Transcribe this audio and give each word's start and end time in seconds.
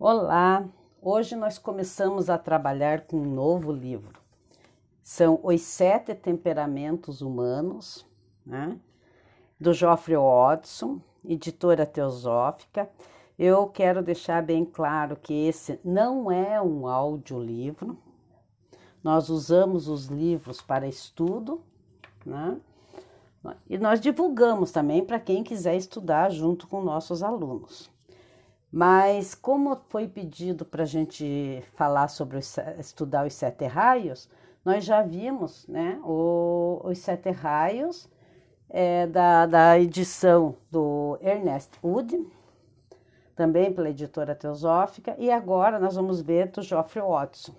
Olá! 0.00 0.64
Hoje 1.02 1.34
nós 1.34 1.58
começamos 1.58 2.30
a 2.30 2.38
trabalhar 2.38 3.00
com 3.00 3.16
um 3.16 3.34
novo 3.34 3.72
livro. 3.72 4.20
São 5.02 5.40
Os 5.42 5.60
Sete 5.62 6.14
Temperamentos 6.14 7.20
Humanos, 7.20 8.06
né? 8.46 8.78
do 9.58 9.72
Geoffrey 9.74 10.16
Watson, 10.16 11.00
editora 11.24 11.84
teosófica. 11.84 12.88
Eu 13.36 13.66
quero 13.66 14.00
deixar 14.00 14.40
bem 14.40 14.64
claro 14.64 15.16
que 15.16 15.34
esse 15.34 15.80
não 15.84 16.30
é 16.30 16.62
um 16.62 16.86
audiolivro. 16.86 17.98
Nós 19.02 19.28
usamos 19.28 19.88
os 19.88 20.06
livros 20.06 20.60
para 20.60 20.86
estudo, 20.86 21.60
né? 22.24 22.56
E 23.68 23.76
nós 23.76 24.00
divulgamos 24.00 24.70
também 24.70 25.04
para 25.04 25.18
quem 25.18 25.42
quiser 25.42 25.74
estudar 25.74 26.30
junto 26.30 26.68
com 26.68 26.80
nossos 26.80 27.20
alunos. 27.20 27.90
Mas 28.70 29.34
como 29.34 29.80
foi 29.88 30.06
pedido 30.06 30.64
para 30.64 30.82
a 30.82 30.86
gente 30.86 31.64
falar 31.74 32.08
sobre 32.08 32.38
estudar 32.78 33.26
os 33.26 33.32
sete 33.32 33.66
raios, 33.66 34.28
nós 34.64 34.84
já 34.84 35.02
vimos 35.02 35.66
né, 35.66 35.98
o, 36.04 36.80
os 36.84 36.98
sete 36.98 37.30
raios 37.30 38.08
é, 38.68 39.06
da, 39.06 39.46
da 39.46 39.78
edição 39.78 40.56
do 40.70 41.18
Ernest 41.22 41.70
Wood, 41.82 42.26
também 43.34 43.72
pela 43.72 43.88
editora 43.88 44.34
Teosófica, 44.34 45.14
e 45.18 45.30
agora 45.30 45.78
nós 45.78 45.94
vamos 45.94 46.20
ver 46.20 46.48
do 46.48 46.60
Geoffrey 46.60 47.02
Watson. 47.02 47.54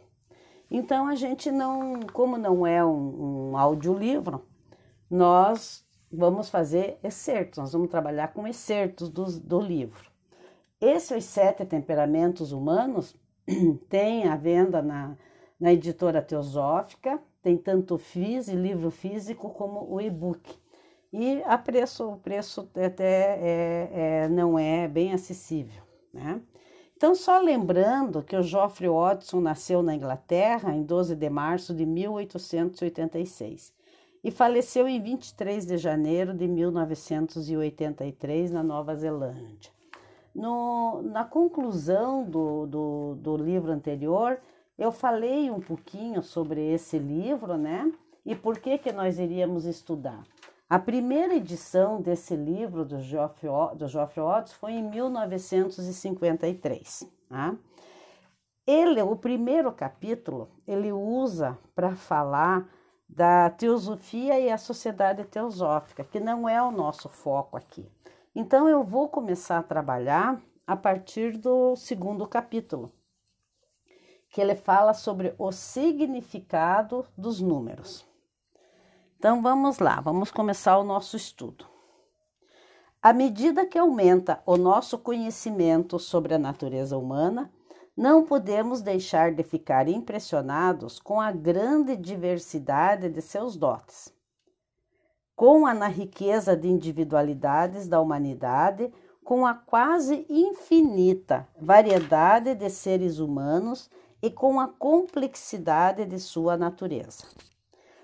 Então 0.70 1.08
a 1.08 1.16
gente 1.16 1.50
não, 1.50 2.02
como 2.14 2.38
não 2.38 2.68
é 2.68 2.86
um, 2.86 3.52
um 3.52 3.58
audiolivro, 3.58 4.46
nós 5.10 5.84
vamos 6.12 6.50
fazer 6.50 7.00
excertos, 7.04 7.58
nós 7.58 7.74
vamos 7.74 7.90
trabalhar 7.90 8.28
com 8.34 8.48
excertos 8.48 9.10
do, 9.10 9.26
do 9.40 9.60
livro. 9.60 10.10
Esses 10.82 11.26
sete 11.26 11.66
temperamentos 11.66 12.54
humanos 12.54 13.14
tem 13.90 14.28
a 14.28 14.38
venda 14.38 14.82
na, 14.82 15.18
na 15.60 15.74
editora 15.74 16.22
Teosófica, 16.22 17.20
tem 17.42 17.58
tanto 17.58 17.98
FIS 17.98 18.48
e 18.48 18.56
livro 18.56 18.90
físico 18.90 19.50
como 19.50 19.94
o 19.94 20.00
e-book. 20.00 20.58
E 21.12 21.44
a 21.44 21.58
preço, 21.58 22.12
o 22.12 22.18
preço 22.18 22.70
até 22.76 23.40
é, 23.42 23.90
é, 23.92 24.30
não 24.30 24.58
é 24.58 24.88
bem 24.88 25.12
acessível. 25.12 25.84
Né? 26.14 26.42
Então, 26.96 27.14
só 27.14 27.40
lembrando 27.40 28.24
que 28.24 28.36
o 28.36 28.44
Geoffrey 28.44 28.90
Watson 28.90 29.42
nasceu 29.42 29.82
na 29.82 29.96
Inglaterra 29.96 30.74
em 30.74 30.84
12 30.84 31.16
de 31.16 31.30
março 31.30 31.74
de 31.74 31.86
1886 31.86 33.74
e 34.24 34.32
faleceu 34.32 34.88
em 34.88 35.02
23 35.02 35.66
de 35.66 35.78
janeiro 35.78 36.34
de 36.34 36.48
1983 36.48 38.52
na 38.52 38.64
Nova 38.64 38.96
Zelândia. 38.96 39.79
No, 40.40 41.02
na 41.02 41.26
conclusão 41.26 42.24
do, 42.24 42.66
do, 42.66 43.16
do 43.16 43.36
livro 43.36 43.74
anterior, 43.74 44.40
eu 44.78 44.90
falei 44.90 45.52
um 45.52 45.60
pouquinho 45.60 46.24
sobre 46.24 46.62
esse 46.62 46.98
livro, 46.98 47.58
né? 47.58 47.92
E 48.26 48.34
por 48.34 48.58
que, 48.58 48.78
que 48.78 48.94
nós 48.94 49.20
iríamos 49.20 49.66
estudar. 49.66 50.24
A 50.70 50.80
primeira 50.80 51.36
edição 51.36 52.02
desse 52.02 52.38
livro 52.38 52.86
do 52.86 53.02
Geoffrey, 53.02 53.52
do 53.76 53.86
Watts 54.24 54.54
foi 54.54 54.72
em 54.74 54.84
1953. 54.84 57.12
Tá? 57.28 57.54
Ele, 58.66 59.02
o 59.02 59.18
primeiro 59.18 59.74
capítulo, 59.74 60.48
ele 60.66 60.94
usa 60.94 61.58
para 61.76 61.98
falar 61.98 62.66
da 63.10 63.50
teosofia 63.50 64.40
e 64.40 64.50
a 64.50 64.58
sociedade 64.58 65.26
teosófica, 65.26 66.06
que 66.06 66.22
não 66.22 66.48
é 66.48 66.62
o 66.62 66.72
nosso 66.72 67.10
foco 67.10 67.58
aqui. 67.58 67.86
Então 68.36 68.70
eu 68.70 68.84
vou 68.84 69.10
começar 69.10 69.58
a 69.58 69.64
trabalhar 69.64 70.40
a 70.66 70.76
partir 70.76 71.36
do 71.36 71.76
segundo 71.76 72.28
capítulo, 72.28 72.94
que 74.30 74.40
ele 74.40 74.54
fala 74.54 74.94
sobre 74.94 75.34
o 75.38 75.52
significado 75.52 77.08
dos 77.18 77.42
números. 77.42 78.06
Então 79.18 79.42
vamos 79.42 79.80
lá, 79.80 80.00
vamos 80.00 80.30
começar 80.30 80.78
o 80.78 80.84
nosso 80.84 81.18
estudo. 81.18 81.66
À 83.02 83.12
medida 83.14 83.66
que 83.66 83.80
aumenta 83.80 84.44
o 84.46 84.58
nosso 84.58 85.00
conhecimento 85.00 85.98
sobre 85.98 86.36
a 86.36 86.40
natureza 86.40 86.98
humana, 86.98 87.52
não 87.98 88.24
podemos 88.24 88.82
deixar 88.82 89.34
de 89.34 89.42
ficar 89.42 89.88
impressionados 89.88 91.00
com 91.00 91.20
a 91.20 91.32
grande 91.32 91.98
diversidade 91.98 93.10
de 93.10 93.22
seus 93.22 93.58
dotes 93.58 94.14
com 95.40 95.66
a 95.66 95.74
na 95.74 95.88
riqueza 95.88 96.54
de 96.54 96.68
individualidades 96.68 97.88
da 97.88 98.02
humanidade, 98.02 98.92
com 99.24 99.46
a 99.48 99.54
quase 99.54 100.26
infinita 100.30 101.48
variedade 101.58 102.54
de 102.56 102.70
seres 102.70 103.20
humanos 103.20 103.90
e 104.22 104.30
com 104.30 104.60
a 104.60 104.68
complexidade 104.68 106.04
de 106.04 106.20
sua 106.20 106.58
natureza. 106.58 107.24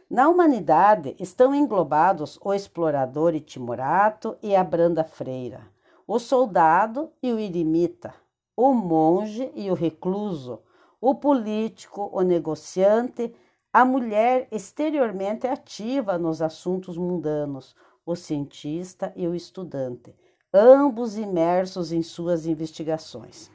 Na 0.09 0.29
humanidade 0.29 1.13
estão 1.19 1.53
englobados 1.53 2.39
o 2.41 2.53
explorador 2.53 3.35
e 3.35 3.41
timorato 3.41 4.37
e 4.41 4.55
a 4.55 4.63
branda 4.63 5.03
freira, 5.03 5.59
o 6.07 6.17
soldado 6.19 7.11
e 7.21 7.33
o 7.33 7.37
eremita, 7.37 8.13
o 8.55 8.73
monge 8.73 9.51
e 9.53 9.69
o 9.69 9.73
recluso, 9.73 10.61
o 11.01 11.13
político, 11.13 12.09
o 12.13 12.21
negociante, 12.21 13.35
a 13.75 13.83
mulher 13.83 14.47
exteriormente 14.53 15.45
ativa 15.45 16.17
nos 16.17 16.41
assuntos 16.41 16.97
mundanos, 16.97 17.75
o 18.05 18.15
cientista 18.15 19.11
e 19.17 19.27
o 19.27 19.35
estudante, 19.35 20.15
ambos 20.53 21.17
imersos 21.17 21.91
em 21.91 22.01
suas 22.01 22.45
investigações. 22.45 23.51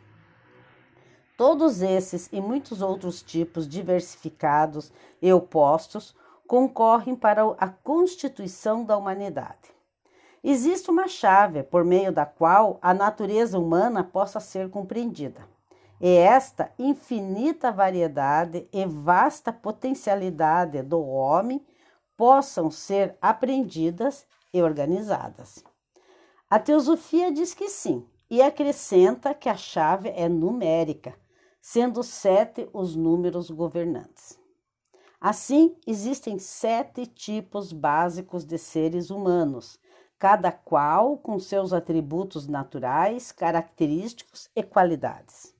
Todos 1.38 1.80
esses 1.80 2.28
e 2.30 2.38
muitos 2.38 2.82
outros 2.82 3.22
tipos 3.22 3.66
diversificados 3.66 4.92
e 5.22 5.32
opostos 5.32 6.14
concorrem 6.47 7.16
para 7.16 7.42
a 7.56 7.69
constituição 7.69 8.84
da 8.84 8.98
humanidade. 8.98 9.72
Existe 10.44 10.91
uma 10.91 11.09
chave 11.09 11.62
por 11.62 11.82
meio 11.82 12.12
da 12.12 12.26
qual 12.26 12.78
a 12.82 12.92
natureza 12.92 13.59
humana 13.59 14.04
possa 14.04 14.38
ser 14.38 14.69
compreendida. 14.69 15.48
E 16.00 16.08
esta 16.08 16.72
infinita 16.78 17.70
variedade 17.70 18.66
e 18.72 18.86
vasta 18.86 19.52
potencialidade 19.52 20.82
do 20.82 21.04
homem 21.04 21.64
possam 22.16 22.70
ser 22.70 23.18
aprendidas 23.20 24.26
e 24.52 24.62
organizadas. 24.62 25.62
A 26.48 26.58
teosofia 26.58 27.30
diz 27.30 27.52
que 27.52 27.68
sim, 27.68 28.06
e 28.30 28.40
acrescenta 28.40 29.34
que 29.34 29.48
a 29.48 29.56
chave 29.56 30.08
é 30.10 30.28
numérica, 30.28 31.14
sendo 31.60 32.02
sete 32.02 32.68
os 32.72 32.96
números 32.96 33.50
governantes. 33.50 34.38
Assim, 35.20 35.76
existem 35.86 36.38
sete 36.38 37.04
tipos 37.04 37.72
básicos 37.72 38.44
de 38.44 38.56
seres 38.56 39.10
humanos, 39.10 39.78
cada 40.18 40.50
qual 40.50 41.18
com 41.18 41.38
seus 41.38 41.72
atributos 41.74 42.46
naturais, 42.46 43.30
característicos 43.32 44.48
e 44.56 44.62
qualidades. 44.62 45.59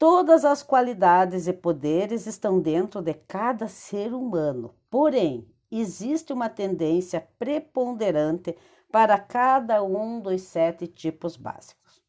Todas 0.00 0.46
as 0.46 0.62
qualidades 0.62 1.46
e 1.46 1.52
poderes 1.52 2.26
estão 2.26 2.58
dentro 2.58 3.02
de 3.02 3.12
cada 3.12 3.68
ser 3.68 4.14
humano, 4.14 4.74
porém, 4.88 5.46
existe 5.70 6.32
uma 6.32 6.48
tendência 6.48 7.28
preponderante 7.38 8.56
para 8.90 9.18
cada 9.18 9.82
um 9.82 10.18
dos 10.18 10.40
sete 10.40 10.86
tipos 10.86 11.36
básicos. 11.36 12.02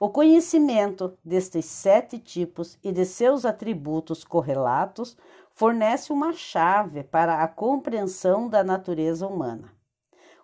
O 0.00 0.08
conhecimento 0.08 1.16
destes 1.24 1.66
sete 1.66 2.18
tipos 2.18 2.76
e 2.82 2.90
de 2.90 3.04
seus 3.04 3.44
atributos 3.44 4.24
correlatos 4.24 5.16
fornece 5.52 6.12
uma 6.12 6.32
chave 6.32 7.04
para 7.04 7.44
a 7.44 7.46
compreensão 7.46 8.48
da 8.48 8.64
natureza 8.64 9.24
humana. 9.24 9.72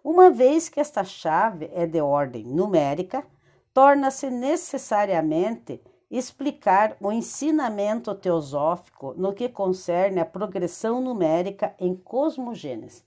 Uma 0.05 0.31
vez 0.31 0.69
que 0.69 0.79
esta 0.79 1.03
chave 1.03 1.69
é 1.75 1.85
de 1.85 2.01
ordem 2.01 2.45
numérica, 2.45 3.27
torna-se 3.75 4.31
necessariamente 4.31 5.83
explicar 6.11 6.97
o 7.01 7.11
ensinamento 7.11 8.15
teosófico 8.15 9.15
no 9.17 9.33
que 9.33 9.49
concerne 9.49 10.21
a 10.21 10.25
progressão 10.25 11.01
numérica 11.01 11.75
em 11.79 11.95
cosmogênese. 11.97 13.05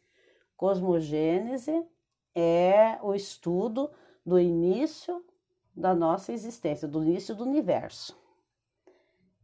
Cosmogênese 0.57 1.85
é 2.35 2.99
o 3.01 3.13
estudo 3.13 3.89
do 4.25 4.39
início 4.39 5.23
da 5.75 5.95
nossa 5.95 6.33
existência, 6.33 6.87
do 6.87 7.01
início 7.01 7.33
do 7.33 7.45
universo. 7.45 8.17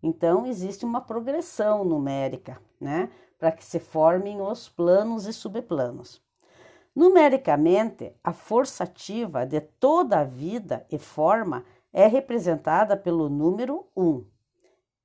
Então, 0.04 0.46
existe 0.46 0.86
uma 0.86 1.02
progressão 1.02 1.84
numérica, 1.84 2.62
né, 2.80 3.10
para 3.40 3.52
que 3.52 3.64
se 3.64 3.80
formem 3.80 4.42
os 4.42 4.70
planos 4.70 5.26
e 5.26 5.34
subplanos. 5.34 6.22
Numericamente, 6.96 8.14
a 8.24 8.32
força 8.32 8.84
ativa 8.84 9.46
de 9.46 9.60
toda 9.60 10.20
a 10.20 10.24
vida 10.24 10.86
e 10.92 10.98
forma 10.98 11.66
é 11.98 12.08
representada 12.08 12.98
pelo 12.98 13.30
número 13.30 13.88
1 13.96 14.26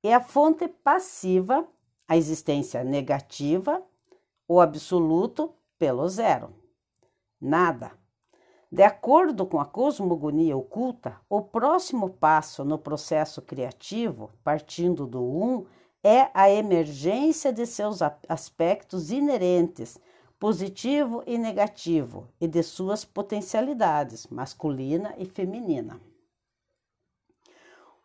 e 0.03 0.11
a 0.11 0.19
fonte 0.19 0.67
passiva, 0.67 1.65
a 2.05 2.17
existência 2.17 2.83
negativa, 2.83 3.81
o 4.45 4.59
absoluto, 4.59 5.53
pelo 5.79 6.05
zero. 6.09 6.53
Nada. 7.39 7.93
De 8.69 8.83
acordo 8.83 9.45
com 9.45 9.57
a 9.57 9.65
cosmogonia 9.65 10.57
oculta, 10.57 11.15
o 11.29 11.41
próximo 11.41 12.09
passo 12.09 12.65
no 12.65 12.77
processo 12.77 13.41
criativo, 13.41 14.29
partindo 14.43 15.07
do 15.07 15.23
um, 15.23 15.65
é 16.03 16.29
a 16.33 16.49
emergência 16.49 17.53
de 17.53 17.65
seus 17.65 18.01
aspectos 18.27 19.11
inerentes, 19.11 19.97
positivo 20.37 21.23
e 21.25 21.37
negativo, 21.37 22.27
e 22.39 22.49
de 22.49 22.61
suas 22.61 23.05
potencialidades, 23.05 24.27
masculina 24.27 25.15
e 25.17 25.23
feminina. 25.23 26.10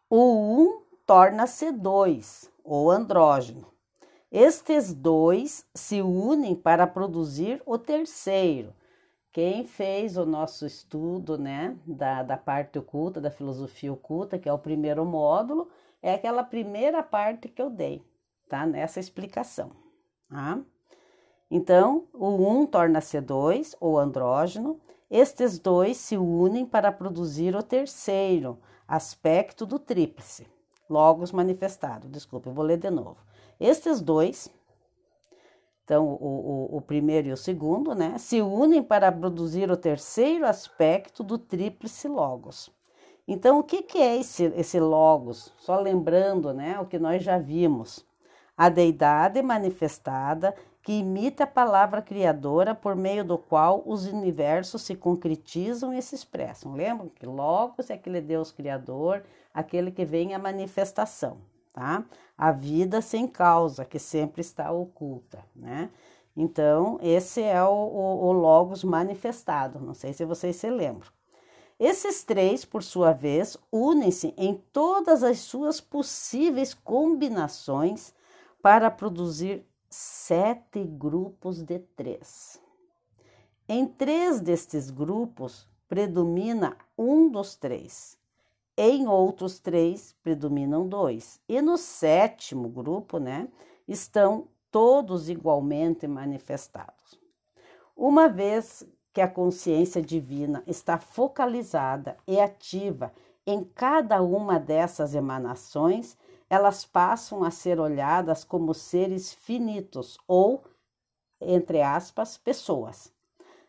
O 0.08 0.18
um 0.18 0.82
torna-se 1.04 1.72
dois, 1.72 2.48
ou 2.62 2.90
andrógeno. 2.90 3.66
Estes 4.30 4.94
dois 4.94 5.66
se 5.74 6.00
unem 6.00 6.54
para 6.54 6.86
produzir 6.86 7.60
o 7.66 7.76
terceiro, 7.76 8.72
quem 9.32 9.66
fez 9.66 10.16
o 10.16 10.24
nosso 10.24 10.64
estudo 10.64 11.36
né, 11.36 11.76
da, 11.84 12.22
da 12.22 12.36
parte 12.36 12.78
oculta, 12.78 13.20
da 13.20 13.30
filosofia 13.30 13.92
oculta, 13.92 14.38
que 14.38 14.48
é 14.48 14.52
o 14.52 14.58
primeiro 14.58 15.04
módulo, 15.04 15.68
é 16.00 16.14
aquela 16.14 16.44
primeira 16.44 17.02
parte 17.02 17.48
que 17.48 17.60
eu 17.60 17.68
dei, 17.68 18.00
tá? 18.48 18.64
Nessa 18.64 19.00
explicação. 19.00 19.72
Tá? 20.30 20.60
Então, 21.50 22.06
o 22.14 22.28
um 22.48 22.64
torna-se 22.64 23.20
dois, 23.20 23.76
ou 23.80 23.98
andrógeno, 23.98 24.80
estes 25.10 25.58
dois 25.58 25.96
se 25.96 26.16
unem 26.16 26.64
para 26.64 26.90
produzir 26.90 27.54
o 27.54 27.62
terceiro 27.62 28.58
aspecto 28.86 29.66
do 29.66 29.78
tríplice, 29.78 30.46
logos 30.88 31.32
manifestado. 31.32 32.08
Desculpa, 32.08 32.48
eu 32.48 32.54
vou 32.54 32.64
ler 32.64 32.78
de 32.78 32.90
novo. 32.90 33.18
Estes 33.58 34.00
dois 34.00 34.50
então, 35.86 36.04
o, 36.04 36.70
o, 36.72 36.76
o, 36.78 36.80
primeiro 36.80 37.28
e 37.28 37.32
o 37.32 37.36
segundo, 37.36 37.94
né, 37.94 38.18
se 38.18 38.42
unem 38.42 38.82
para 38.82 39.12
produzir 39.12 39.70
o 39.70 39.76
terceiro 39.76 40.44
aspecto 40.44 41.22
do 41.22 41.38
tríplice 41.38 42.08
logos. 42.08 42.68
Então, 43.26 43.60
o 43.60 43.62
que, 43.62 43.82
que 43.82 43.98
é 43.98 44.16
esse, 44.16 44.46
esse 44.56 44.80
logos? 44.80 45.52
Só 45.58 45.78
lembrando, 45.78 46.52
né, 46.52 46.76
o 46.80 46.86
que 46.86 46.98
nós 46.98 47.22
já 47.22 47.38
vimos. 47.38 48.04
A 48.56 48.68
deidade 48.68 49.40
manifestada 49.42 50.56
que 50.86 50.92
imita 50.92 51.44
a 51.44 51.48
palavra 51.48 52.00
criadora 52.00 52.74
por 52.74 52.94
meio 52.94 53.24
do 53.24 53.36
qual 53.36 53.82
os 53.84 54.06
universos 54.06 54.82
se 54.82 54.94
concretizam 54.94 55.92
e 55.92 56.00
se 56.00 56.14
expressam. 56.14 56.74
Lembram 56.74 57.08
que 57.08 57.26
logos 57.26 57.90
é 57.90 57.94
aquele 57.94 58.20
Deus 58.20 58.52
criador, 58.52 59.24
aquele 59.52 59.90
que 59.90 60.04
vem 60.04 60.32
a 60.32 60.38
manifestação 60.38 61.38
tá? 61.76 62.02
A 62.38 62.50
vida 62.50 63.02
sem 63.02 63.28
causa, 63.28 63.84
que 63.84 63.98
sempre 63.98 64.40
está 64.40 64.72
oculta, 64.72 65.44
né? 65.54 65.90
Então, 66.34 66.98
esse 67.02 67.42
é 67.42 67.62
o, 67.62 67.68
o, 67.68 68.26
o 68.28 68.32
Logos 68.32 68.82
manifestado, 68.82 69.78
não 69.78 69.94
sei 69.94 70.12
se 70.14 70.24
vocês 70.24 70.56
se 70.56 70.70
lembram. 70.70 71.08
Esses 71.78 72.24
três, 72.24 72.64
por 72.64 72.82
sua 72.82 73.12
vez, 73.12 73.58
unem-se 73.70 74.32
em 74.38 74.54
todas 74.72 75.22
as 75.22 75.40
suas 75.40 75.80
possíveis 75.80 76.72
combinações 76.72 78.14
para 78.62 78.90
produzir 78.90 79.66
sete 79.98 80.84
grupos 80.84 81.62
de 81.62 81.78
três. 81.78 82.60
Em 83.66 83.86
três 83.86 84.42
destes 84.42 84.90
grupos 84.90 85.66
predomina 85.88 86.76
um 86.98 87.30
dos 87.30 87.56
três, 87.56 88.18
em 88.76 89.08
outros 89.08 89.58
três 89.58 90.14
predominam 90.22 90.86
dois. 90.86 91.40
E 91.48 91.62
no 91.62 91.78
sétimo 91.78 92.68
grupo, 92.68 93.18
né, 93.18 93.48
estão 93.88 94.48
todos 94.70 95.30
igualmente 95.30 96.06
manifestados. 96.06 97.18
Uma 97.96 98.28
vez 98.28 98.86
que 99.14 99.22
a 99.22 99.28
consciência 99.28 100.02
divina 100.02 100.62
está 100.66 100.98
focalizada 100.98 102.18
e 102.26 102.38
ativa 102.38 103.14
em 103.46 103.64
cada 103.64 104.22
uma 104.22 104.60
dessas 104.60 105.14
emanações, 105.14 106.18
elas 106.48 106.84
passam 106.84 107.42
a 107.42 107.50
ser 107.50 107.80
olhadas 107.80 108.44
como 108.44 108.72
seres 108.72 109.32
finitos 109.32 110.18
ou, 110.26 110.62
entre 111.40 111.82
aspas, 111.82 112.36
pessoas. 112.36 113.12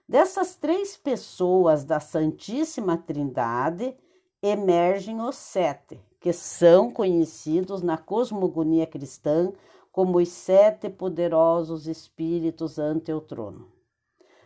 Dessas 0.07 0.55
três 0.55 0.95
pessoas 0.95 1.83
da 1.83 1.99
Santíssima 1.99 2.97
Trindade, 2.97 3.95
emergem 4.41 5.19
os 5.21 5.35
sete, 5.35 5.99
que 6.19 6.31
são 6.31 6.91
conhecidos 6.91 7.81
na 7.81 7.97
cosmogonia 7.97 8.87
cristã 8.87 9.51
como 9.91 10.19
os 10.19 10.29
sete 10.29 10.89
poderosos 10.89 11.87
espíritos 11.87 12.77
ante 12.77 13.11
o 13.11 13.19
trono. 13.19 13.67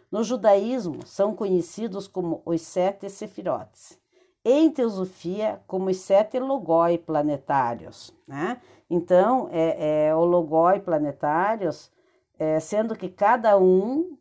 No 0.10 0.24
judaísmo, 0.24 1.06
são 1.06 1.36
conhecidos 1.36 2.08
como 2.08 2.42
os 2.46 2.62
sete 2.62 3.10
sefirotes. 3.10 4.01
Em 4.44 4.72
teosofia, 4.72 5.62
como 5.68 5.90
os 5.90 5.98
sete 5.98 6.40
logoi 6.40 6.98
planetários. 6.98 8.14
Né? 8.28 8.60
Então, 8.90 9.50
é, 9.52 10.08
é 10.08 10.16
o 10.16 10.26
logoi 10.26 10.80
planetários, 10.80 11.92
é, 12.40 12.60
sendo 12.60 12.96
que 12.96 13.10
cada 13.10 13.58
um 13.58 14.18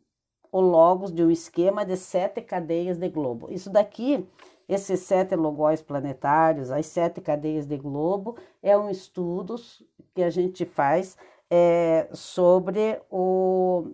o 0.53 0.61
logos 0.61 1.13
de 1.13 1.23
um 1.23 1.31
esquema 1.31 1.85
de 1.85 1.97
sete 1.97 2.41
cadeias 2.41 2.99
de 2.99 3.09
globo. 3.09 3.49
Isso 3.51 3.71
daqui 3.71 4.27
esses 4.71 5.01
sete 5.01 5.35
logóis 5.35 5.83
planetários, 5.83 6.71
as 6.71 6.87
sete 6.87 7.21
cadeias 7.21 7.67
de 7.67 7.77
globo, 7.77 8.37
é 8.63 8.79
um 8.79 8.89
estudo 8.89 9.57
que 10.15 10.23
a 10.23 10.31
gente 10.31 10.65
faz 10.65 11.19
é, 11.51 12.09
sobre, 12.13 13.01
o, 13.11 13.91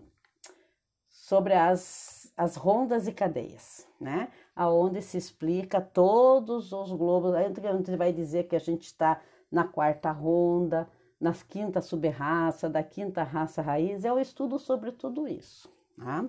sobre 1.09 1.55
as, 1.55 2.31
as 2.37 2.57
rondas 2.57 3.09
e 3.09 3.13
cadeias, 3.13 3.89
né? 3.99 4.29
Aonde 4.57 5.03
se 5.03 5.19
explica 5.19 5.81
todos 5.81 6.73
os 6.73 6.91
globos. 6.91 7.35
A 7.35 7.43
gente 7.43 7.95
vai 7.97 8.13
dizer 8.13 8.49
que 8.49 8.57
a 8.57 8.61
gente 8.61 8.87
está 8.87 9.21
na 9.53 9.65
quarta 9.65 10.11
ronda, 10.11 10.89
na 11.21 11.33
quinta 11.33 11.81
subraça, 11.81 12.69
da 12.69 12.83
quinta 12.83 13.23
raça 13.23 13.63
raiz, 13.63 14.05
é 14.05 14.13
o 14.13 14.19
estudo 14.19 14.59
sobre 14.59 14.91
tudo 14.93 15.29
isso. 15.29 15.71
Tá? 15.97 16.25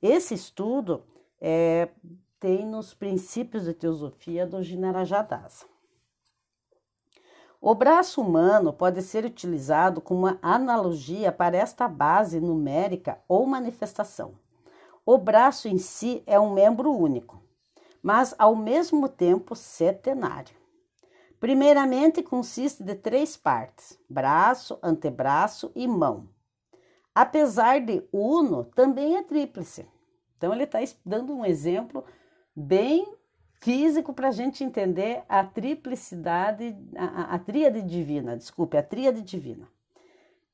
Esse 0.00 0.34
estudo 0.34 1.04
é, 1.40 1.88
tem 2.40 2.66
nos 2.66 2.94
princípios 2.94 3.64
de 3.64 3.74
teosofia 3.74 4.46
do 4.46 4.62
Ginarajadasa. 4.62 5.66
O 7.60 7.74
braço 7.74 8.20
humano 8.20 8.74
pode 8.74 9.00
ser 9.00 9.24
utilizado 9.24 10.00
como 10.00 10.20
uma 10.20 10.38
analogia 10.42 11.32
para 11.32 11.56
esta 11.56 11.88
base 11.88 12.38
numérica 12.38 13.18
ou 13.26 13.46
manifestação. 13.46 14.34
O 15.06 15.16
braço 15.16 15.68
em 15.68 15.78
si 15.78 16.22
é 16.26 16.38
um 16.38 16.52
membro 16.52 16.92
único, 16.92 17.42
mas 18.04 18.34
ao 18.38 18.54
mesmo 18.54 19.08
tempo 19.08 19.56
setenário. 19.56 20.54
Primeiramente, 21.40 22.22
consiste 22.22 22.84
de 22.84 22.94
três 22.94 23.34
partes: 23.34 23.98
braço, 24.10 24.78
antebraço 24.82 25.72
e 25.74 25.88
mão. 25.88 26.28
Apesar 27.14 27.80
de 27.80 28.06
uno, 28.12 28.64
também 28.74 29.16
é 29.16 29.22
tríplice. 29.22 29.86
Então, 30.36 30.52
ele 30.52 30.64
está 30.64 30.80
dando 31.04 31.32
um 31.32 31.46
exemplo 31.46 32.04
bem 32.54 33.10
físico 33.62 34.12
para 34.12 34.28
a 34.28 34.32
gente 34.32 34.62
entender 34.62 35.22
a 35.26 35.42
triplicidade, 35.42 36.76
a, 36.94 37.34
a, 37.34 37.38
tríade 37.38 37.80
divina, 37.80 38.36
desculpe, 38.36 38.76
a 38.76 38.82
tríade 38.82 39.22
divina. 39.22 39.66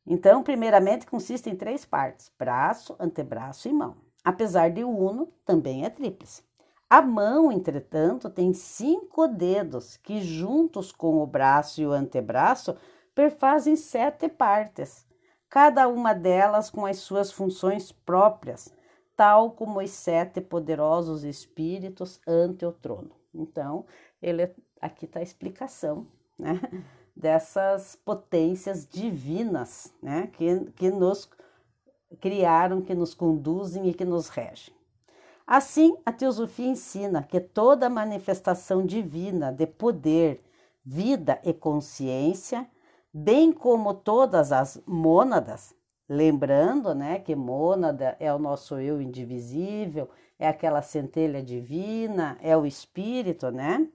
Então, 0.06 0.44
primeiramente, 0.44 1.04
consiste 1.04 1.50
em 1.50 1.56
três 1.56 1.84
partes: 1.84 2.30
braço, 2.38 2.94
antebraço 3.00 3.68
e 3.68 3.72
mão. 3.72 3.96
Apesar 4.22 4.70
de 4.70 4.84
uno, 4.84 5.32
também 5.44 5.84
é 5.84 5.90
tríplice. 5.90 6.48
A 6.90 7.00
mão, 7.00 7.52
entretanto, 7.52 8.28
tem 8.28 8.52
cinco 8.52 9.28
dedos 9.28 9.96
que, 9.96 10.20
juntos 10.20 10.90
com 10.90 11.22
o 11.22 11.26
braço 11.26 11.80
e 11.80 11.86
o 11.86 11.92
antebraço, 11.92 12.76
perfazem 13.14 13.76
sete 13.76 14.28
partes, 14.28 15.06
cada 15.48 15.86
uma 15.86 16.12
delas 16.12 16.68
com 16.68 16.84
as 16.84 16.96
suas 16.96 17.30
funções 17.30 17.92
próprias, 17.92 18.74
tal 19.16 19.52
como 19.52 19.80
os 19.80 19.90
sete 19.90 20.40
poderosos 20.40 21.22
espíritos 21.22 22.20
ante 22.26 22.66
o 22.66 22.72
trono. 22.72 23.12
Então, 23.32 23.86
ele 24.20 24.52
aqui 24.80 25.04
está 25.04 25.20
a 25.20 25.22
explicação, 25.22 26.08
né, 26.36 26.60
dessas 27.14 27.94
potências 27.94 28.84
divinas, 28.84 29.94
né, 30.02 30.26
que, 30.32 30.64
que 30.72 30.90
nos 30.90 31.30
criaram, 32.20 32.82
que 32.82 32.96
nos 32.96 33.14
conduzem 33.14 33.88
e 33.88 33.94
que 33.94 34.04
nos 34.04 34.28
regem. 34.28 34.79
Assim, 35.50 35.96
a 36.06 36.12
teosofia 36.12 36.68
ensina 36.68 37.24
que 37.24 37.40
toda 37.40 37.90
manifestação 37.90 38.86
divina 38.86 39.52
de 39.52 39.66
poder, 39.66 40.40
vida 40.84 41.40
e 41.44 41.52
consciência, 41.52 42.70
bem 43.12 43.50
como 43.50 43.92
todas 43.92 44.52
as 44.52 44.80
mônadas, 44.86 45.74
Lembrando, 46.12 46.92
né, 46.92 47.20
que 47.20 47.36
mônada 47.36 48.16
é 48.18 48.34
o 48.34 48.38
nosso 48.38 48.80
eu 48.80 49.00
indivisível, 49.00 50.10
é 50.40 50.48
aquela 50.48 50.82
centelha 50.82 51.40
divina, 51.40 52.36
é 52.42 52.56
o 52.56 52.66
espírito, 52.66 53.52
né? 53.52 53.86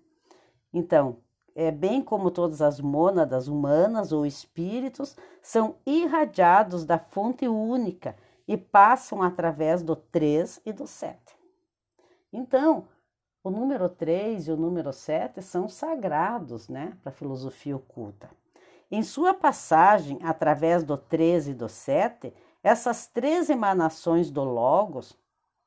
Então, 0.73 1.17
é 1.53 1.71
bem 1.71 2.01
como 2.01 2.31
todas 2.31 2.61
as 2.61 2.79
mônadas 2.79 3.49
humanas 3.49 4.13
ou 4.13 4.25
espíritos 4.25 5.13
são 5.41 5.75
irradiados 5.85 6.85
da 6.85 6.97
fonte 6.97 7.49
única 7.49 8.15
e 8.47 8.55
passam 8.55 9.21
através 9.21 9.83
do 9.83 9.93
3 9.93 10.61
e 10.65 10.71
do 10.71 10.87
7. 10.87 11.34
Então, 12.35 12.85
o 13.41 13.49
número 13.49 13.87
3 13.87 14.49
e 14.49 14.51
o 14.51 14.57
número 14.57 14.91
7 14.91 15.41
são 15.41 15.69
sagrados 15.69 16.67
né, 16.67 16.97
para 17.01 17.09
a 17.09 17.15
filosofia 17.15 17.77
oculta. 17.77 18.29
Em 18.91 19.01
sua 19.03 19.33
passagem 19.33 20.19
através 20.21 20.83
do 20.83 20.97
13 20.97 21.51
e 21.51 21.53
do 21.53 21.69
7, 21.69 22.33
essas 22.61 23.07
três 23.07 23.49
emanações 23.49 24.29
do 24.29 24.43
Logos, 24.43 25.17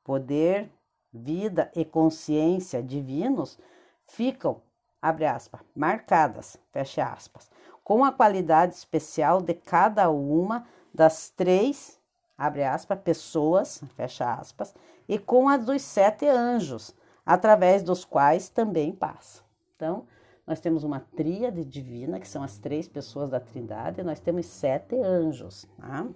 poder, 0.03 0.71
vida 1.11 1.71
e 1.75 1.83
consciência 1.83 2.83
divinos, 2.83 3.57
ficam, 4.05 4.61
abre 5.01 5.25
aspas, 5.25 5.61
marcadas, 5.75 6.55
fecha 6.71 7.03
aspas, 7.03 7.49
com 7.83 8.05
a 8.05 8.11
qualidade 8.11 8.75
especial 8.75 9.41
de 9.41 9.55
cada 9.55 10.07
uma 10.11 10.67
das 10.93 11.31
três, 11.31 11.99
abre 12.37 12.63
aspas, 12.63 12.99
pessoas, 12.99 13.83
fecha 13.95 14.31
aspas, 14.31 14.75
e 15.09 15.17
com 15.17 15.49
a 15.49 15.57
dos 15.57 15.81
sete 15.81 16.27
anjos, 16.27 16.95
através 17.25 17.81
dos 17.81 18.05
quais 18.05 18.47
também 18.47 18.93
passa. 18.93 19.43
Então, 19.75 20.05
nós 20.45 20.59
temos 20.59 20.83
uma 20.83 20.99
tríade 20.99 21.65
divina, 21.65 22.19
que 22.19 22.27
são 22.27 22.43
as 22.43 22.59
três 22.59 22.87
pessoas 22.87 23.29
da 23.29 23.39
Trindade, 23.39 24.01
e 24.01 24.03
nós 24.03 24.19
temos 24.19 24.45
sete 24.45 24.95
anjos. 24.95 25.65
Tá? 25.77 26.07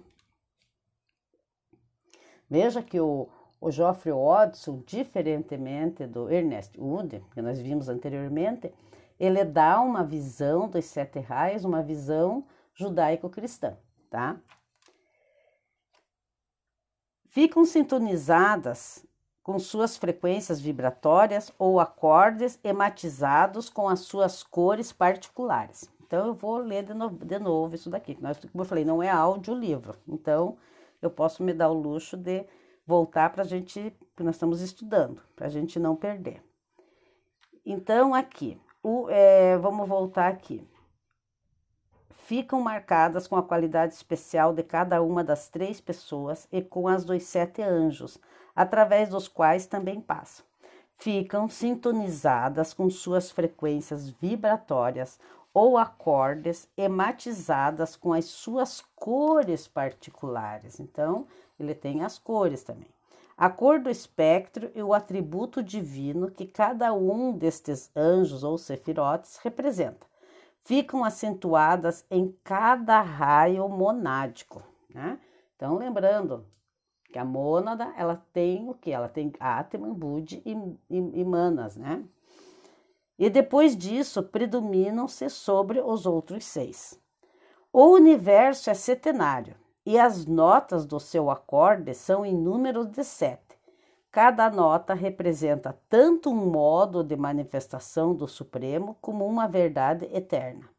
Veja 2.48 2.82
que 2.82 3.00
o, 3.00 3.28
o 3.60 3.70
Geoffrey 3.70 4.14
Watson, 4.14 4.80
diferentemente 4.86 6.06
do 6.06 6.30
Ernest 6.30 6.80
Wood, 6.80 7.20
que 7.32 7.42
nós 7.42 7.60
vimos 7.60 7.88
anteriormente, 7.88 8.72
ele 9.18 9.44
dá 9.44 9.80
uma 9.80 10.04
visão 10.04 10.68
dos 10.68 10.84
sete 10.84 11.18
raios, 11.18 11.64
uma 11.64 11.82
visão 11.82 12.44
judaico-cristã, 12.74 13.76
tá? 14.10 14.36
Ficam 17.34 17.64
sintonizadas 17.64 19.04
com 19.42 19.58
suas 19.58 19.96
frequências 19.96 20.60
vibratórias 20.60 21.50
ou 21.58 21.80
acordes 21.80 22.60
ematizados 22.62 23.68
com 23.68 23.88
as 23.88 24.02
suas 24.02 24.44
cores 24.44 24.92
particulares. 24.92 25.90
Então, 26.06 26.28
eu 26.28 26.32
vou 26.32 26.58
ler 26.58 26.84
de 26.84 26.94
novo, 26.94 27.24
de 27.24 27.36
novo 27.40 27.74
isso 27.74 27.90
daqui, 27.90 28.14
como 28.14 28.30
eu 28.62 28.64
falei, 28.64 28.84
não 28.84 29.02
é 29.02 29.10
audiolivro. 29.10 29.96
Então, 30.06 30.56
eu 31.02 31.10
posso 31.10 31.42
me 31.42 31.52
dar 31.52 31.70
o 31.70 31.74
luxo 31.74 32.16
de 32.16 32.46
voltar 32.86 33.30
para 33.30 33.42
a 33.42 33.46
gente, 33.46 33.92
que 34.16 34.22
nós 34.22 34.36
estamos 34.36 34.60
estudando, 34.60 35.20
para 35.34 35.48
a 35.48 35.50
gente 35.50 35.80
não 35.80 35.96
perder. 35.96 36.40
Então, 37.66 38.14
aqui, 38.14 38.56
o, 38.80 39.10
é, 39.10 39.58
vamos 39.58 39.88
voltar 39.88 40.28
aqui. 40.28 40.64
Ficam 42.24 42.58
marcadas 42.62 43.26
com 43.26 43.36
a 43.36 43.42
qualidade 43.42 43.92
especial 43.92 44.54
de 44.54 44.62
cada 44.62 45.02
uma 45.02 45.22
das 45.22 45.46
três 45.50 45.78
pessoas 45.78 46.48
e 46.50 46.62
com 46.62 46.88
as 46.88 47.04
dos 47.04 47.22
sete 47.24 47.60
anjos, 47.60 48.18
através 48.56 49.10
dos 49.10 49.28
quais 49.28 49.66
também 49.66 50.00
passam. 50.00 50.42
Ficam 50.96 51.50
sintonizadas 51.50 52.72
com 52.72 52.88
suas 52.88 53.30
frequências 53.30 54.08
vibratórias 54.08 55.20
ou 55.52 55.76
acordes 55.76 56.66
ematizadas 56.78 57.94
com 57.94 58.14
as 58.14 58.24
suas 58.24 58.82
cores 58.96 59.68
particulares. 59.68 60.80
Então, 60.80 61.26
ele 61.60 61.74
tem 61.74 62.02
as 62.02 62.18
cores 62.18 62.64
também. 62.64 62.88
A 63.36 63.50
cor 63.50 63.78
do 63.78 63.90
espectro 63.90 64.70
e 64.74 64.82
o 64.82 64.94
atributo 64.94 65.62
divino 65.62 66.30
que 66.30 66.46
cada 66.46 66.90
um 66.94 67.36
destes 67.36 67.90
anjos 67.94 68.42
ou 68.42 68.56
sefirotes 68.56 69.36
representa 69.42 70.13
ficam 70.64 71.04
acentuadas 71.04 72.04
em 72.10 72.34
cada 72.42 73.00
raio 73.00 73.68
monádico, 73.68 74.62
né? 74.88 75.18
Então, 75.54 75.76
lembrando, 75.76 76.46
que 77.12 77.18
a 77.18 77.24
mônada, 77.24 77.94
ela 77.96 78.20
tem 78.32 78.68
o 78.68 78.74
que? 78.74 78.90
Ela 78.90 79.08
tem 79.08 79.32
Atman, 79.38 79.94
Budi 79.94 80.42
e, 80.44 80.52
e, 80.90 81.20
e 81.20 81.24
Manas, 81.24 81.76
né? 81.76 82.02
E 83.16 83.30
depois 83.30 83.76
disso, 83.76 84.22
predominam-se 84.22 85.30
sobre 85.30 85.80
os 85.80 86.06
outros 86.06 86.44
seis. 86.44 87.00
O 87.72 87.86
universo 87.90 88.68
é 88.68 88.74
setenário 88.74 89.54
e 89.86 89.98
as 89.98 90.26
notas 90.26 90.84
do 90.84 90.98
seu 90.98 91.30
acorde 91.30 91.94
são 91.94 92.26
em 92.26 92.34
número 92.34 92.84
de 92.84 93.04
sete. 93.04 93.43
Cada 94.14 94.48
nota 94.48 94.94
representa 94.94 95.76
tanto 95.90 96.30
um 96.30 96.46
modo 96.46 97.02
de 97.02 97.16
manifestação 97.16 98.14
do 98.14 98.28
Supremo 98.28 98.96
como 99.00 99.26
uma 99.26 99.48
verdade 99.48 100.08
eterna. 100.12 100.70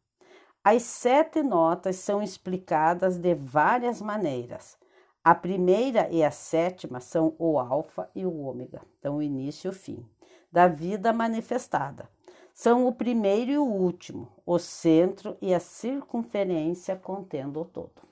As 0.64 0.82
sete 0.82 1.42
notas 1.42 1.96
são 1.96 2.22
explicadas 2.22 3.18
de 3.18 3.34
várias 3.34 4.00
maneiras 4.00 4.78
a 5.26 5.34
primeira 5.34 6.08
e 6.08 6.22
a 6.22 6.30
sétima 6.30 7.00
são 7.00 7.34
o 7.36 7.58
alfa 7.58 8.08
e 8.14 8.24
o 8.24 8.42
ômega, 8.42 8.80
então 8.96 9.16
o 9.16 9.22
início 9.22 9.66
e 9.66 9.70
o 9.70 9.72
fim, 9.72 10.08
da 10.52 10.68
vida 10.68 11.12
manifestada. 11.12 12.08
São 12.54 12.86
o 12.86 12.92
primeiro 12.92 13.50
e 13.50 13.58
o 13.58 13.64
último, 13.64 14.28
o 14.46 14.56
centro 14.56 15.36
e 15.42 15.52
a 15.52 15.58
circunferência 15.58 16.94
contendo 16.94 17.60
o 17.60 17.64
todo. 17.64 18.02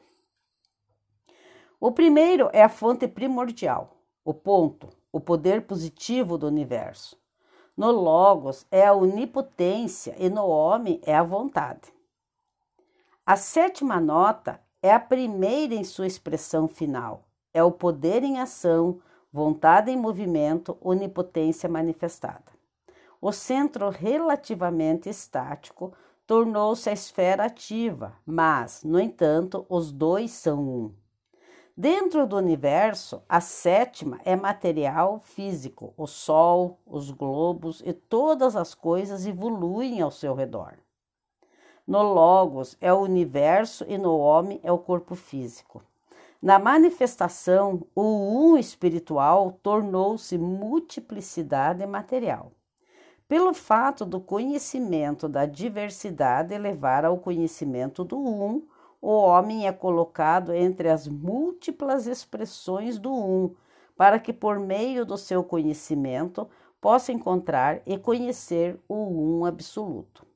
O 1.79 1.93
primeiro 1.93 2.51
é 2.53 2.65
a 2.65 2.69
fonte 2.69 3.07
primordial, 3.07 3.97
o 4.25 4.35
ponto, 4.35 4.89
o 5.15 5.21
poder 5.21 5.63
positivo 5.63 6.37
do 6.37 6.49
universo. 6.49 7.17
No 7.77 7.93
Logos 7.93 8.67
é 8.69 8.85
a 8.85 8.93
onipotência 8.93 10.17
e 10.19 10.29
no 10.29 10.45
homem 10.45 11.01
é 11.05 11.15
a 11.15 11.23
vontade. 11.23 11.95
A 13.25 13.37
sétima 13.37 14.01
nota 14.01 14.61
é 14.83 14.93
a 14.93 14.99
primeira 14.99 15.73
em 15.73 15.85
sua 15.85 16.09
expressão 16.09 16.67
final. 16.67 17.29
É 17.53 17.63
o 17.63 17.71
poder 17.71 18.25
em 18.25 18.41
ação, 18.41 19.01
vontade 19.33 19.89
em 19.89 19.97
movimento, 19.97 20.77
onipotência 20.81 21.69
manifestada. 21.69 22.51
O 23.21 23.31
centro 23.31 23.91
relativamente 23.91 25.09
estático 25.09 25.93
tornou-se 26.27 26.91
a 26.91 26.93
esfera 26.93 27.45
ativa, 27.45 28.17
mas, 28.27 28.83
no 28.83 28.99
entanto, 28.99 29.65
os 29.69 29.93
dois 29.93 30.33
são 30.33 30.69
um. 30.69 31.04
Dentro 31.77 32.25
do 32.25 32.37
universo, 32.37 33.21
a 33.29 33.41
sétima 33.41 34.21
é 34.25 34.37
material 34.37 35.19
físico, 35.25 35.93
o 35.97 36.07
Sol, 36.07 36.79
os 36.87 37.11
globos 37.11 37.83
e 37.85 37.93
todas 37.93 38.55
as 38.55 38.75
coisas 38.75 39.27
evoluem 39.27 40.01
ao 40.01 40.13
seu 40.13 40.35
redor. 40.35 40.75
No 41.85 42.01
Logos 42.01 42.77
é 42.81 42.93
o 42.93 43.01
universo 43.01 43.85
e 43.89 43.99
no 43.99 44.17
homem 44.17 44.61
é 44.63 44.71
o 44.71 44.79
corpo 44.79 45.17
físico. 45.17 45.83
Na 46.41 46.61
manifestação, 46.61 47.85
o 47.93 48.53
um 48.53 48.57
espiritual 48.57 49.59
tornou-se 49.61 50.39
multiplicidade 50.39 51.85
material. 51.87 52.53
Pelo 53.27 53.53
fato 53.53 54.05
do 54.05 54.21
conhecimento 54.21 55.29
da 55.29 55.45
diversidade 55.45 56.57
levar 56.57 57.05
ao 57.05 57.19
conhecimento 57.19 58.05
do 58.05 58.17
um, 58.17 58.65
o 59.07 59.19
homem 59.19 59.67
é 59.67 59.73
colocado 59.73 60.55
entre 60.55 60.89
as 60.89 61.07
múltiplas 61.07 62.07
expressões 62.07 62.99
do 62.99 63.13
um, 63.13 63.55
para 63.95 64.19
que 64.19 64.33
por 64.33 64.59
meio 64.59 65.05
do 65.05 65.19
seu 65.19 65.45
conhecimento 65.45 66.49
possa 66.81 67.13
encontrar 67.13 67.83
e 67.85 67.99
conhecer 67.99 68.81
o 68.89 68.95
um 68.95 69.45
absoluto. 69.45 70.27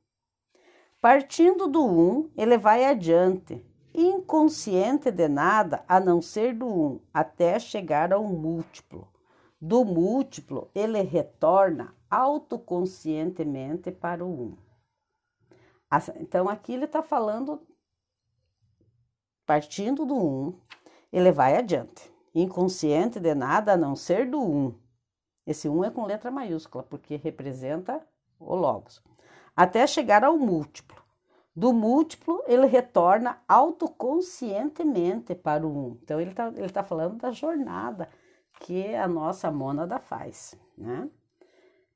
Partindo 1.00 1.66
do 1.66 1.82
um, 1.82 2.30
ele 2.37 2.58
vai 2.58 2.84
adiante, 2.84 3.64
inconsciente 3.94 5.10
de 5.10 5.28
nada 5.28 5.82
a 5.88 5.98
não 5.98 6.20
ser 6.20 6.52
do 6.52 6.66
um, 6.66 7.00
até 7.12 7.58
chegar 7.58 8.12
ao 8.12 8.22
múltiplo. 8.22 9.08
Do 9.58 9.82
múltiplo, 9.82 10.70
ele 10.75 11.00
retorna 11.00 11.94
autoconscientemente 12.10 13.90
para 13.90 14.22
o 14.22 14.28
um. 14.28 14.56
Então, 16.20 16.50
aqui 16.50 16.75
ele 16.75 16.84
está 16.84 17.02
falando, 17.02 17.62
partindo 19.49 20.05
do 20.05 20.14
um, 20.14 20.52
ele 21.11 21.33
vai 21.33 21.57
adiante, 21.57 22.12
inconsciente 22.35 23.19
de 23.19 23.35
nada 23.35 23.73
a 23.73 23.76
não 23.78 23.97
ser 23.97 24.28
do 24.28 24.38
um. 24.38 24.75
Esse 25.47 25.71
um 25.71 25.83
é 25.83 25.90
com 25.90 26.05
letra 26.05 26.31
maiúscula, 26.31 26.85
porque 26.85 27.17
representa 27.17 28.07
o 28.38 28.55
Logos 28.55 29.02
até 29.57 29.87
chegar 29.87 30.23
ao 30.23 30.37
múltiplo. 30.37 31.02
Do 31.57 31.73
múltiplo, 31.73 32.40
ele 32.47 32.67
retorna 32.67 33.43
autoconscientemente 33.49 35.35
para 35.35 35.67
o 35.67 35.71
um. 35.71 35.99
Então, 36.02 36.21
ele 36.21 36.31
está 36.31 36.49
ele 36.55 36.69
tá 36.69 36.85
falando 36.85 37.17
da 37.17 37.33
jornada 37.33 38.09
que 38.61 38.95
a 38.95 39.09
nossa 39.09 39.50
mônada 39.50 39.99
faz, 39.99 40.55
né? 40.76 41.09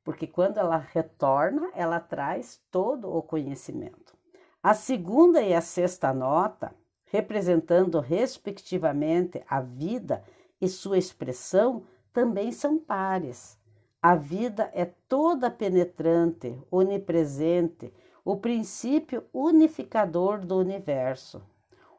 Porque 0.03 0.27
quando 0.27 0.57
ela 0.57 0.79
retorna, 0.79 1.71
ela 1.75 2.01
traz 2.01 2.61
todo 2.71 3.15
o 3.15 3.23
conhecimento. 3.23 4.17
A 4.61 4.75
segunda 4.75 5.41
e 5.43 5.55
a 5.55 5.61
sexta 5.61 6.13
nota, 6.13 6.75
representando 7.12 8.00
respectivamente 8.00 9.42
a 9.47 9.61
vida 9.61 10.25
e 10.59 10.66
sua 10.66 10.97
expressão, 10.97 11.83
também 12.11 12.50
são 12.50 12.78
pares. 12.78 13.59
A 14.00 14.14
vida 14.14 14.71
é 14.73 14.87
toda 14.87 15.50
penetrante, 15.50 16.59
onipresente, 16.71 17.92
o 18.25 18.37
princípio 18.37 19.25
unificador 19.31 20.38
do 20.38 20.57
universo, 20.57 21.42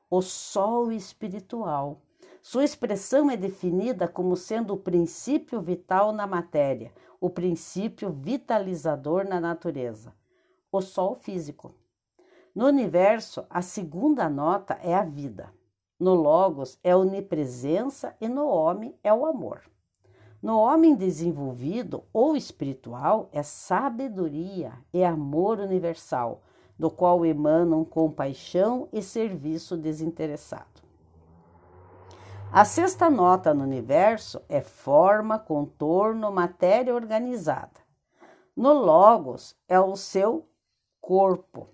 o 0.10 0.20
sol 0.20 0.92
espiritual. 0.92 2.02
Sua 2.42 2.64
expressão 2.64 3.30
é 3.30 3.38
definida 3.38 4.08
como 4.08 4.36
sendo 4.36 4.74
o 4.74 4.78
princípio 4.78 5.62
vital 5.62 6.12
na 6.12 6.26
matéria, 6.26 6.92
o 7.22 7.30
princípio 7.30 8.10
vitalizador 8.10 9.28
na 9.28 9.40
natureza, 9.40 10.12
o 10.72 10.82
sol 10.82 11.14
físico. 11.14 11.72
No 12.56 12.68
universo, 12.68 13.46
a 13.50 13.64
segunda 13.64 14.30
nota 14.30 14.78
é 14.84 14.94
a 14.94 15.04
vida. 15.04 15.52
No 16.00 16.14
Logos 16.14 16.78
é 16.84 16.92
a 16.92 16.98
onipresença 16.98 18.16
e 18.22 18.28
no 18.28 18.46
homem 18.46 18.96
é 19.04 19.12
o 19.12 19.26
amor. 19.26 19.62
No 20.42 20.60
homem 20.60 20.94
desenvolvido 20.94 22.04
ou 22.12 22.36
espiritual 22.36 23.30
é 23.32 23.42
sabedoria 23.42 24.74
e 24.94 25.04
amor 25.04 25.60
universal, 25.60 26.44
do 26.78 26.92
qual 26.92 27.26
emanam 27.26 27.86
compaixão 27.86 28.88
e 28.92 29.02
serviço 29.02 29.78
desinteressado. 29.78 30.84
A 32.52 32.66
sexta 32.66 33.10
nota 33.10 33.52
no 33.52 33.64
universo 33.64 34.40
é 34.48 34.62
forma, 34.62 35.40
contorno, 35.40 36.32
matéria 36.32 36.94
organizada. 36.94 37.82
No 38.56 38.74
Logos 38.74 39.56
é 39.68 39.80
o 39.80 39.96
seu 39.96 40.46
corpo, 41.02 41.68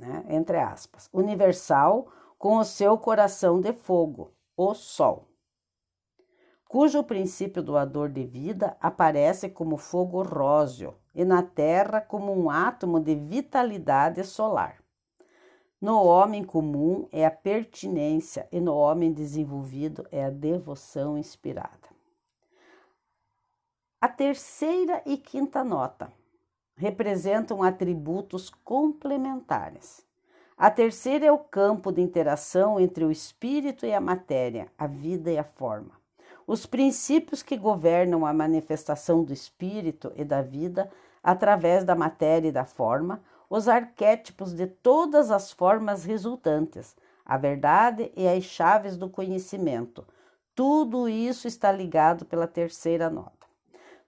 né, 0.00 0.24
entre 0.28 0.58
aspas, 0.58 1.08
universal, 1.12 2.08
com 2.38 2.56
o 2.56 2.64
seu 2.64 2.96
coração 2.98 3.60
de 3.60 3.72
fogo, 3.72 4.32
o 4.56 4.74
Sol 4.74 5.30
cujo 6.70 7.02
princípio 7.02 7.64
doador 7.64 8.08
de 8.08 8.24
vida 8.24 8.76
aparece 8.80 9.48
como 9.48 9.76
fogo 9.76 10.22
róseo 10.22 10.94
e 11.12 11.24
na 11.24 11.42
Terra 11.42 12.00
como 12.00 12.32
um 12.32 12.48
átomo 12.48 13.00
de 13.00 13.12
vitalidade 13.12 14.22
solar. 14.22 14.80
No 15.80 16.00
homem 16.04 16.44
comum 16.44 17.08
é 17.10 17.26
a 17.26 17.30
pertinência 17.30 18.46
e 18.52 18.60
no 18.60 18.72
homem 18.72 19.12
desenvolvido 19.12 20.06
é 20.12 20.24
a 20.24 20.30
devoção 20.30 21.18
inspirada. 21.18 21.88
A 24.00 24.06
terceira 24.06 25.02
e 25.04 25.16
quinta 25.16 25.64
nota 25.64 26.12
representam 26.76 27.62
atributos 27.62 28.50
complementares. 28.64 30.04
A 30.56 30.70
terceira 30.70 31.26
é 31.26 31.32
o 31.32 31.38
campo 31.38 31.90
de 31.90 32.02
interação 32.02 32.78
entre 32.78 33.04
o 33.04 33.10
espírito 33.10 33.86
e 33.86 33.94
a 33.94 34.00
matéria, 34.00 34.68
a 34.76 34.86
vida 34.86 35.30
e 35.30 35.38
a 35.38 35.44
forma. 35.44 35.92
Os 36.46 36.66
princípios 36.66 37.42
que 37.42 37.56
governam 37.56 38.26
a 38.26 38.32
manifestação 38.32 39.24
do 39.24 39.32
espírito 39.32 40.12
e 40.16 40.24
da 40.24 40.42
vida 40.42 40.90
através 41.22 41.84
da 41.84 41.94
matéria 41.94 42.48
e 42.48 42.52
da 42.52 42.64
forma, 42.64 43.22
os 43.48 43.68
arquétipos 43.68 44.52
de 44.52 44.66
todas 44.66 45.30
as 45.30 45.50
formas 45.50 46.04
resultantes, 46.04 46.96
a 47.24 47.36
verdade 47.36 48.10
e 48.16 48.26
as 48.26 48.44
chaves 48.44 48.96
do 48.96 49.08
conhecimento. 49.08 50.06
Tudo 50.54 51.08
isso 51.08 51.46
está 51.46 51.70
ligado 51.72 52.24
pela 52.24 52.46
terceira 52.46 53.08
nota. 53.08 53.39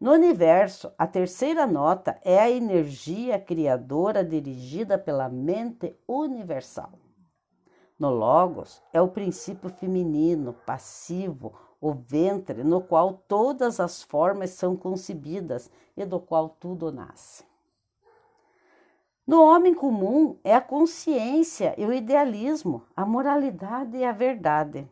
No 0.03 0.11
universo, 0.11 0.91
a 0.99 1.07
terceira 1.07 1.65
nota 1.65 2.19
é 2.25 2.37
a 2.37 2.51
energia 2.51 3.39
criadora 3.39 4.25
dirigida 4.25 4.99
pela 4.99 5.29
mente 5.29 5.97
universal. 6.09 6.91
No 7.97 8.11
Logos, 8.11 8.83
é 8.93 9.01
o 9.01 9.07
princípio 9.07 9.71
feminino, 9.71 10.55
passivo, 10.67 11.53
o 11.81 11.93
ventre 11.93 12.65
no 12.65 12.81
qual 12.81 13.13
todas 13.29 13.79
as 13.79 14.03
formas 14.03 14.51
são 14.51 14.77
concebidas 14.77 15.71
e 15.97 16.05
do 16.05 16.19
qual 16.19 16.49
tudo 16.49 16.91
nasce. 16.91 17.45
No 19.25 19.41
homem 19.41 19.73
comum 19.73 20.37
é 20.43 20.53
a 20.53 20.61
consciência 20.61 21.77
e 21.79 21.87
o 21.87 21.93
idealismo, 21.93 22.83
a 22.97 23.07
moralidade 23.07 23.97
e 23.97 24.05
a 24.05 24.11
verdade. 24.11 24.91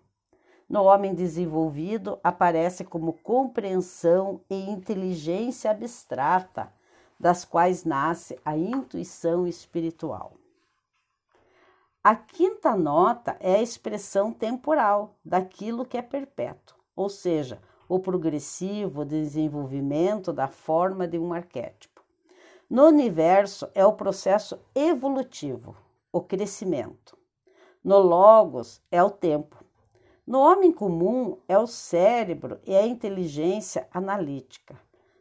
No 0.70 0.84
homem 0.84 1.14
desenvolvido 1.14 2.18
aparece 2.24 2.84
como 2.84 3.12
compreensão 3.12 4.40
e 4.48 4.70
inteligência 4.70 5.70
abstrata, 5.70 6.72
das 7.18 7.44
quais 7.44 7.84
nasce 7.84 8.38
a 8.44 8.56
intuição 8.56 9.46
espiritual. 9.46 10.32
A 12.02 12.16
quinta 12.16 12.74
nota 12.74 13.36
é 13.40 13.56
a 13.56 13.62
expressão 13.62 14.32
temporal 14.32 15.16
daquilo 15.22 15.84
que 15.84 15.98
é 15.98 16.02
perpétuo 16.02 16.80
ou 17.00 17.08
seja, 17.08 17.62
o 17.88 17.98
progressivo 17.98 19.06
desenvolvimento 19.06 20.34
da 20.34 20.48
forma 20.48 21.08
de 21.08 21.18
um 21.18 21.32
arquétipo. 21.32 22.04
No 22.68 22.84
universo 22.84 23.68
é 23.74 23.86
o 23.86 23.94
processo 23.94 24.58
evolutivo, 24.74 25.74
o 26.12 26.20
crescimento. 26.20 27.16
No 27.82 27.98
Logos 27.98 28.82
é 28.90 29.02
o 29.02 29.08
tempo. 29.08 29.59
No 30.30 30.38
homem 30.38 30.70
comum 30.70 31.38
é 31.48 31.58
o 31.58 31.66
cérebro 31.66 32.60
e 32.64 32.76
a 32.76 32.86
inteligência 32.86 33.88
analítica. 33.92 34.78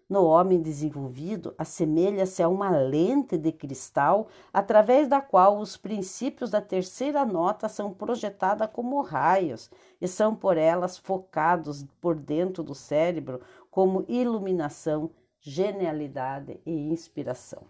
No 0.08 0.24
homem 0.24 0.62
desenvolvido, 0.62 1.56
assemelha-se 1.58 2.44
a 2.44 2.48
uma 2.48 2.70
lente 2.70 3.36
de 3.36 3.52
cristal 3.52 4.28
através 4.54 5.08
da 5.08 5.20
qual 5.20 5.58
os 5.58 5.76
princípios 5.76 6.52
da 6.52 6.62
terceira 6.62 7.26
nota 7.26 7.68
são 7.68 7.92
projetados 7.92 8.68
como 8.72 9.02
raios 9.02 9.72
e 10.00 10.08
são 10.08 10.36
por 10.36 10.58
elas 10.58 10.96
focados 10.96 11.84
por 12.00 12.14
dentro 12.14 12.62
do 12.62 12.76
cérebro 12.76 13.42
como 13.72 14.06
iluminação, 14.08 15.10
genialidade 15.42 16.62
e 16.64 16.72
inspiração. 16.72 17.64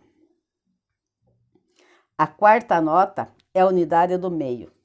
A 2.17 2.28
quarta 2.28 2.82
nota 2.82 3.30
é 3.54 3.62
a 3.62 3.67
unidade 3.67 4.17
do 4.17 4.30
meio. 4.30 4.78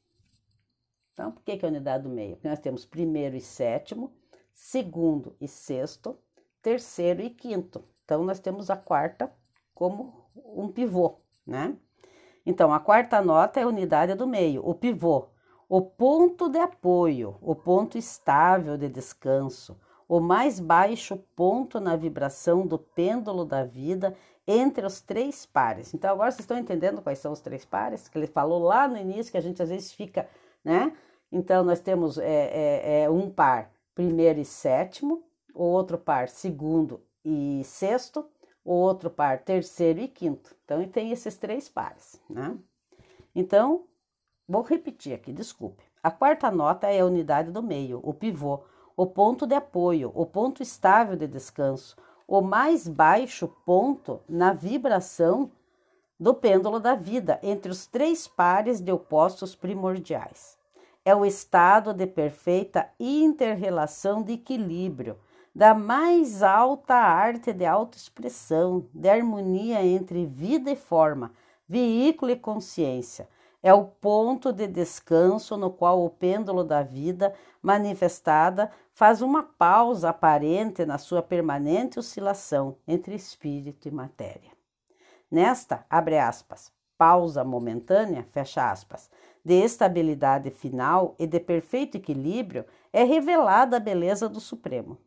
Então, 1.14 1.30
por 1.30 1.42
que, 1.42 1.52
é 1.52 1.64
a 1.64 1.68
unidade 1.68 2.02
do 2.02 2.10
meio? 2.10 2.34
Porque 2.34 2.48
nós 2.48 2.58
temos 2.58 2.84
primeiro 2.84 3.36
e 3.36 3.40
sétimo, 3.40 4.12
segundo 4.52 5.36
e 5.40 5.48
sexto, 5.48 6.18
terceiro 6.60 7.22
e 7.22 7.30
quinto. 7.30 7.84
Então, 8.04 8.24
nós 8.24 8.40
temos 8.40 8.68
a 8.68 8.76
quarta 8.76 9.32
como 9.72 10.28
um 10.34 10.68
pivô, 10.68 11.20
né? 11.46 11.76
Então, 12.44 12.74
a 12.74 12.80
quarta 12.80 13.22
nota 13.22 13.60
é 13.60 13.62
a 13.62 13.68
unidade 13.68 14.14
do 14.14 14.26
meio, 14.26 14.68
o 14.68 14.74
pivô, 14.74 15.28
o 15.68 15.80
ponto 15.80 16.48
de 16.48 16.58
apoio, 16.58 17.36
o 17.40 17.54
ponto 17.54 17.96
estável 17.96 18.76
de 18.76 18.88
descanso, 18.88 19.80
o 20.08 20.20
mais 20.20 20.60
baixo 20.60 21.16
ponto 21.34 21.80
na 21.80 21.96
vibração 21.96 22.66
do 22.66 22.78
pêndulo 22.78 23.44
da 23.44 23.64
vida 23.64 24.14
entre 24.46 24.84
os 24.84 25.00
três 25.00 25.46
pares. 25.46 25.94
Então, 25.94 26.10
agora 26.10 26.30
vocês 26.30 26.40
estão 26.40 26.58
entendendo 26.58 27.00
quais 27.00 27.18
são 27.18 27.32
os 27.32 27.40
três 27.40 27.64
pares? 27.64 28.08
Que 28.08 28.18
ele 28.18 28.26
falou 28.26 28.62
lá 28.62 28.86
no 28.86 28.98
início, 28.98 29.32
que 29.32 29.38
a 29.38 29.42
gente 29.42 29.62
às 29.62 29.70
vezes 29.70 29.92
fica, 29.92 30.28
né? 30.64 30.96
Então, 31.30 31.64
nós 31.64 31.80
temos 31.80 32.16
é, 32.16 32.24
é, 32.24 33.02
é 33.02 33.10
um 33.10 33.30
par, 33.30 33.70
primeiro 33.94 34.40
e 34.40 34.44
sétimo, 34.44 35.22
o 35.54 35.62
outro 35.62 35.98
par 35.98 36.28
segundo 36.28 37.02
e 37.24 37.62
sexto, 37.64 38.26
o 38.64 38.72
outro 38.72 39.10
par 39.10 39.40
terceiro 39.42 40.00
e 40.00 40.08
quinto. 40.08 40.54
Então, 40.64 40.86
tem 40.88 41.10
esses 41.10 41.36
três 41.36 41.68
pares, 41.68 42.20
né? 42.28 42.56
Então, 43.34 43.84
vou 44.48 44.62
repetir 44.62 45.12
aqui, 45.12 45.32
desculpe. 45.32 45.82
A 46.02 46.10
quarta 46.10 46.50
nota 46.50 46.88
é 46.88 47.00
a 47.00 47.06
unidade 47.06 47.50
do 47.50 47.62
meio, 47.62 48.00
o 48.02 48.14
pivô, 48.14 48.60
o 48.96 49.06
ponto 49.06 49.46
de 49.46 49.54
apoio, 49.54 50.12
o 50.14 50.24
ponto 50.24 50.62
estável 50.62 51.16
de 51.16 51.26
descanso, 51.26 51.96
o 52.26 52.40
mais 52.40 52.86
baixo 52.86 53.48
ponto 53.66 54.20
na 54.28 54.52
vibração 54.52 55.50
do 56.24 56.32
pêndulo 56.32 56.80
da 56.80 56.94
vida 56.94 57.38
entre 57.42 57.70
os 57.70 57.86
três 57.86 58.26
pares 58.26 58.80
de 58.80 58.90
opostos 58.90 59.54
primordiais. 59.54 60.56
É 61.04 61.14
o 61.14 61.22
estado 61.22 61.92
de 61.92 62.06
perfeita 62.06 62.88
interrelação 62.98 64.22
de 64.22 64.32
equilíbrio 64.32 65.18
da 65.54 65.74
mais 65.74 66.42
alta 66.42 66.94
arte 66.94 67.52
de 67.52 67.66
autoexpressão, 67.66 68.86
de 68.94 69.06
harmonia 69.06 69.84
entre 69.84 70.24
vida 70.24 70.70
e 70.70 70.76
forma, 70.76 71.30
veículo 71.68 72.30
e 72.30 72.36
consciência. 72.36 73.28
É 73.62 73.74
o 73.74 73.84
ponto 73.84 74.50
de 74.50 74.66
descanso 74.66 75.58
no 75.58 75.70
qual 75.70 76.02
o 76.02 76.08
pêndulo 76.08 76.64
da 76.64 76.82
vida 76.82 77.34
manifestada 77.60 78.70
faz 78.94 79.20
uma 79.20 79.42
pausa 79.42 80.08
aparente 80.08 80.86
na 80.86 80.96
sua 80.96 81.20
permanente 81.20 81.98
oscilação 81.98 82.78
entre 82.88 83.14
espírito 83.14 83.88
e 83.88 83.90
matéria. 83.90 84.53
Nesta, 85.30 85.84
abre 85.88 86.18
aspas, 86.18 86.72
pausa 86.96 87.44
momentânea, 87.44 88.22
fecha 88.30 88.70
aspas, 88.70 89.10
de 89.44 89.54
estabilidade 89.54 90.50
final 90.50 91.14
e 91.18 91.26
de 91.26 91.40
perfeito 91.40 91.96
equilíbrio, 91.96 92.64
é 92.92 93.04
revelada 93.04 93.76
a 93.76 93.80
beleza 93.80 94.28
do 94.28 94.40
Supremo. 94.40 94.98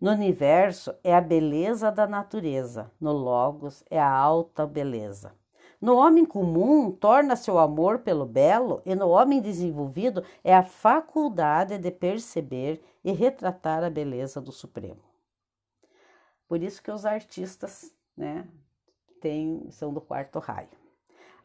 No 0.00 0.12
universo 0.12 0.94
é 1.02 1.14
a 1.14 1.20
beleza 1.20 1.90
da 1.90 2.06
natureza, 2.06 2.90
no 3.00 3.12
Logos 3.12 3.84
é 3.90 3.98
a 3.98 4.10
alta 4.10 4.66
beleza. 4.66 5.34
No 5.80 5.96
homem 5.96 6.24
comum, 6.24 6.90
torna-se 6.90 7.50
o 7.50 7.58
amor 7.58 8.00
pelo 8.00 8.26
belo, 8.26 8.82
e 8.84 8.94
no 8.94 9.08
homem 9.08 9.40
desenvolvido 9.40 10.24
é 10.42 10.54
a 10.54 10.62
faculdade 10.62 11.78
de 11.78 11.90
perceber 11.90 12.82
e 13.04 13.12
retratar 13.12 13.84
a 13.84 13.90
beleza 13.90 14.40
do 14.40 14.50
Supremo. 14.50 15.02
Por 16.48 16.62
isso 16.62 16.82
que 16.82 16.90
os 16.90 17.04
artistas 17.04 17.92
né, 18.16 18.46
têm, 19.20 19.66
são 19.70 19.92
do 19.92 20.00
quarto 20.00 20.38
raio. 20.38 20.68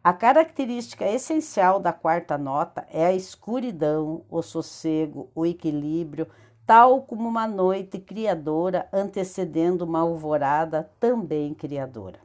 A 0.03 0.12
característica 0.12 1.05
essencial 1.05 1.79
da 1.79 1.93
quarta 1.93 2.38
nota 2.38 2.86
é 2.91 3.05
a 3.05 3.13
escuridão, 3.13 4.25
o 4.29 4.41
sossego, 4.41 5.29
o 5.33 5.45
equilíbrio, 5.45 6.27
tal 6.65 7.03
como 7.03 7.27
uma 7.27 7.47
noite 7.47 7.99
criadora 7.99 8.88
antecedendo 8.91 9.86
uma 9.86 9.99
alvorada 9.99 10.91
também 10.99 11.53
criadora. 11.53 12.19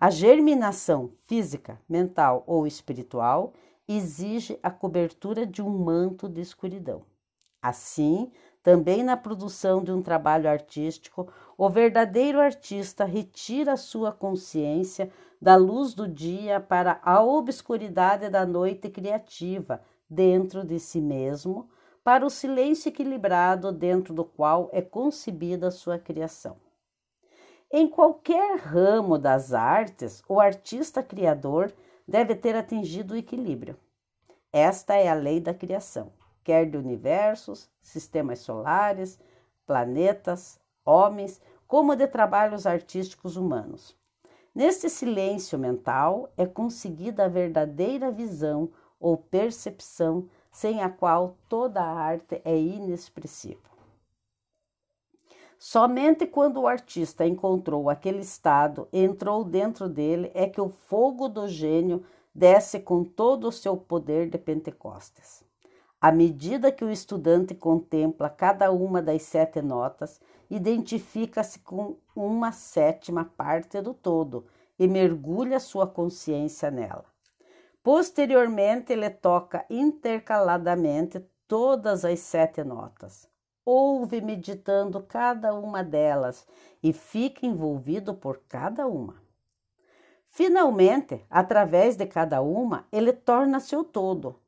A 0.00 0.10
germinação 0.10 1.12
física, 1.28 1.80
mental 1.88 2.42
ou 2.44 2.66
espiritual 2.66 3.52
exige 3.86 4.58
a 4.60 4.70
cobertura 4.70 5.46
de 5.46 5.62
um 5.62 5.70
manto 5.70 6.28
de 6.28 6.40
escuridão. 6.40 7.02
Assim, 7.62 8.32
também 8.62 9.02
na 9.02 9.16
produção 9.16 9.82
de 9.82 9.90
um 9.90 10.00
trabalho 10.00 10.48
artístico, 10.48 11.28
o 11.58 11.68
verdadeiro 11.68 12.40
artista 12.40 13.04
retira 13.04 13.76
sua 13.76 14.12
consciência 14.12 15.10
da 15.40 15.56
luz 15.56 15.94
do 15.94 16.06
dia 16.06 16.60
para 16.60 17.00
a 17.02 17.22
obscuridade 17.22 18.28
da 18.28 18.46
noite 18.46 18.88
criativa 18.88 19.82
dentro 20.08 20.64
de 20.64 20.78
si 20.78 21.00
mesmo, 21.00 21.68
para 22.04 22.24
o 22.24 22.30
silêncio 22.30 22.88
equilibrado 22.88 23.72
dentro 23.72 24.14
do 24.14 24.24
qual 24.24 24.68
é 24.72 24.80
concebida 24.80 25.70
sua 25.70 25.98
criação. 25.98 26.56
Em 27.70 27.88
qualquer 27.88 28.58
ramo 28.58 29.18
das 29.18 29.52
artes, 29.52 30.22
o 30.28 30.38
artista 30.40 31.02
criador 31.02 31.72
deve 32.06 32.34
ter 32.34 32.54
atingido 32.54 33.14
o 33.14 33.16
equilíbrio. 33.16 33.76
Esta 34.52 34.94
é 34.94 35.08
a 35.08 35.14
lei 35.14 35.40
da 35.40 35.54
criação 35.54 36.12
quer 36.44 36.68
de 36.68 36.76
universos, 36.76 37.70
sistemas 37.80 38.40
solares, 38.40 39.18
planetas, 39.66 40.60
homens, 40.84 41.40
como 41.66 41.96
de 41.96 42.06
trabalhos 42.06 42.66
artísticos 42.66 43.36
humanos. 43.36 43.96
Neste 44.54 44.90
silêncio 44.90 45.58
mental 45.58 46.30
é 46.36 46.44
conseguida 46.44 47.24
a 47.24 47.28
verdadeira 47.28 48.10
visão 48.10 48.70
ou 49.00 49.16
percepção, 49.16 50.28
sem 50.50 50.82
a 50.82 50.90
qual 50.90 51.38
toda 51.48 51.80
a 51.80 51.92
arte 51.92 52.42
é 52.44 52.56
inexpressível. 52.56 53.72
Somente 55.58 56.26
quando 56.26 56.60
o 56.60 56.66
artista 56.66 57.24
encontrou 57.24 57.88
aquele 57.88 58.20
estado, 58.20 58.88
entrou 58.92 59.44
dentro 59.44 59.88
dele, 59.88 60.30
é 60.34 60.48
que 60.48 60.60
o 60.60 60.68
fogo 60.68 61.28
do 61.28 61.48
gênio 61.48 62.04
desce 62.34 62.80
com 62.80 63.04
todo 63.04 63.48
o 63.48 63.52
seu 63.52 63.76
poder 63.76 64.28
de 64.28 64.38
Pentecostes. 64.38 65.44
À 66.02 66.10
medida 66.10 66.72
que 66.72 66.84
o 66.84 66.90
estudante 66.90 67.54
contempla 67.54 68.28
cada 68.28 68.72
uma 68.72 69.00
das 69.00 69.22
sete 69.22 69.62
notas, 69.62 70.20
identifica-se 70.50 71.60
com 71.60 71.96
uma 72.16 72.50
sétima 72.50 73.24
parte 73.36 73.80
do 73.80 73.94
todo 73.94 74.44
e 74.76 74.88
mergulha 74.88 75.60
sua 75.60 75.86
consciência 75.86 76.72
nela. 76.72 77.04
Posteriormente, 77.84 78.92
ele 78.92 79.10
toca 79.10 79.64
intercaladamente 79.70 81.24
todas 81.46 82.04
as 82.04 82.18
sete 82.18 82.64
notas. 82.64 83.28
Ouve 83.64 84.20
meditando 84.20 85.00
cada 85.04 85.54
uma 85.54 85.84
delas 85.84 86.44
e 86.82 86.92
fica 86.92 87.46
envolvido 87.46 88.12
por 88.12 88.42
cada 88.48 88.88
uma. 88.88 89.22
Finalmente, 90.26 91.24
através 91.30 91.94
de 91.94 92.06
cada 92.06 92.42
uma, 92.42 92.88
ele 92.90 93.12
torna-se 93.12 93.76
o 93.76 93.84
todo, 93.84 94.41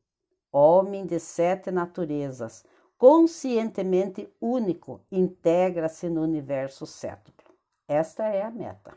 homem 0.57 1.05
de 1.05 1.19
sete 1.19 1.71
naturezas, 1.71 2.65
conscientemente 2.97 4.33
único, 4.41 5.01
integra-se 5.11 6.09
no 6.09 6.23
universo 6.23 6.87
sétuplo. 6.87 7.53
Esta 7.89 8.29
é 8.29 8.43
a 8.43 8.51
meta. 8.51 8.97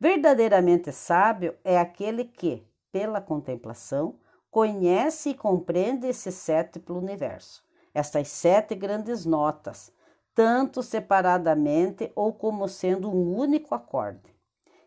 Verdadeiramente 0.00 0.90
sábio 0.90 1.54
é 1.62 1.78
aquele 1.78 2.24
que, 2.24 2.66
pela 2.90 3.20
contemplação, 3.20 4.16
conhece 4.50 5.30
e 5.30 5.34
compreende 5.34 6.08
esse 6.08 6.32
sétuplo 6.32 6.98
universo, 6.98 7.64
estas 7.94 8.28
sete 8.28 8.74
grandes 8.74 9.24
notas, 9.24 9.92
tanto 10.34 10.82
separadamente 10.82 12.10
ou 12.16 12.32
como 12.32 12.68
sendo 12.68 13.08
um 13.08 13.38
único 13.38 13.74
acorde. 13.74 14.34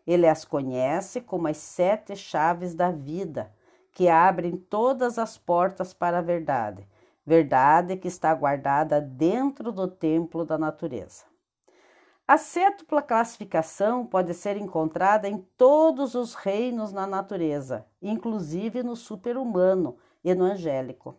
Ele 0.06 0.28
as 0.28 0.44
conhece 0.44 1.20
como 1.20 1.48
as 1.48 1.56
sete 1.56 2.14
chaves 2.14 2.74
da 2.74 2.90
vida, 2.90 3.52
que 3.96 4.10
abrem 4.10 4.58
todas 4.58 5.18
as 5.18 5.38
portas 5.38 5.94
para 5.94 6.18
a 6.18 6.20
verdade, 6.20 6.86
verdade 7.24 7.96
que 7.96 8.08
está 8.08 8.34
guardada 8.34 9.00
dentro 9.00 9.72
do 9.72 9.88
templo 9.88 10.44
da 10.44 10.58
natureza. 10.58 11.24
A 12.28 12.36
sétupla 12.36 13.00
classificação 13.00 14.04
pode 14.04 14.34
ser 14.34 14.58
encontrada 14.58 15.26
em 15.26 15.38
todos 15.56 16.14
os 16.14 16.34
reinos 16.34 16.92
na 16.92 17.06
natureza, 17.06 17.86
inclusive 18.02 18.82
no 18.82 18.94
super-humano 18.94 19.96
e 20.22 20.34
no 20.34 20.44
angélico. 20.44 21.16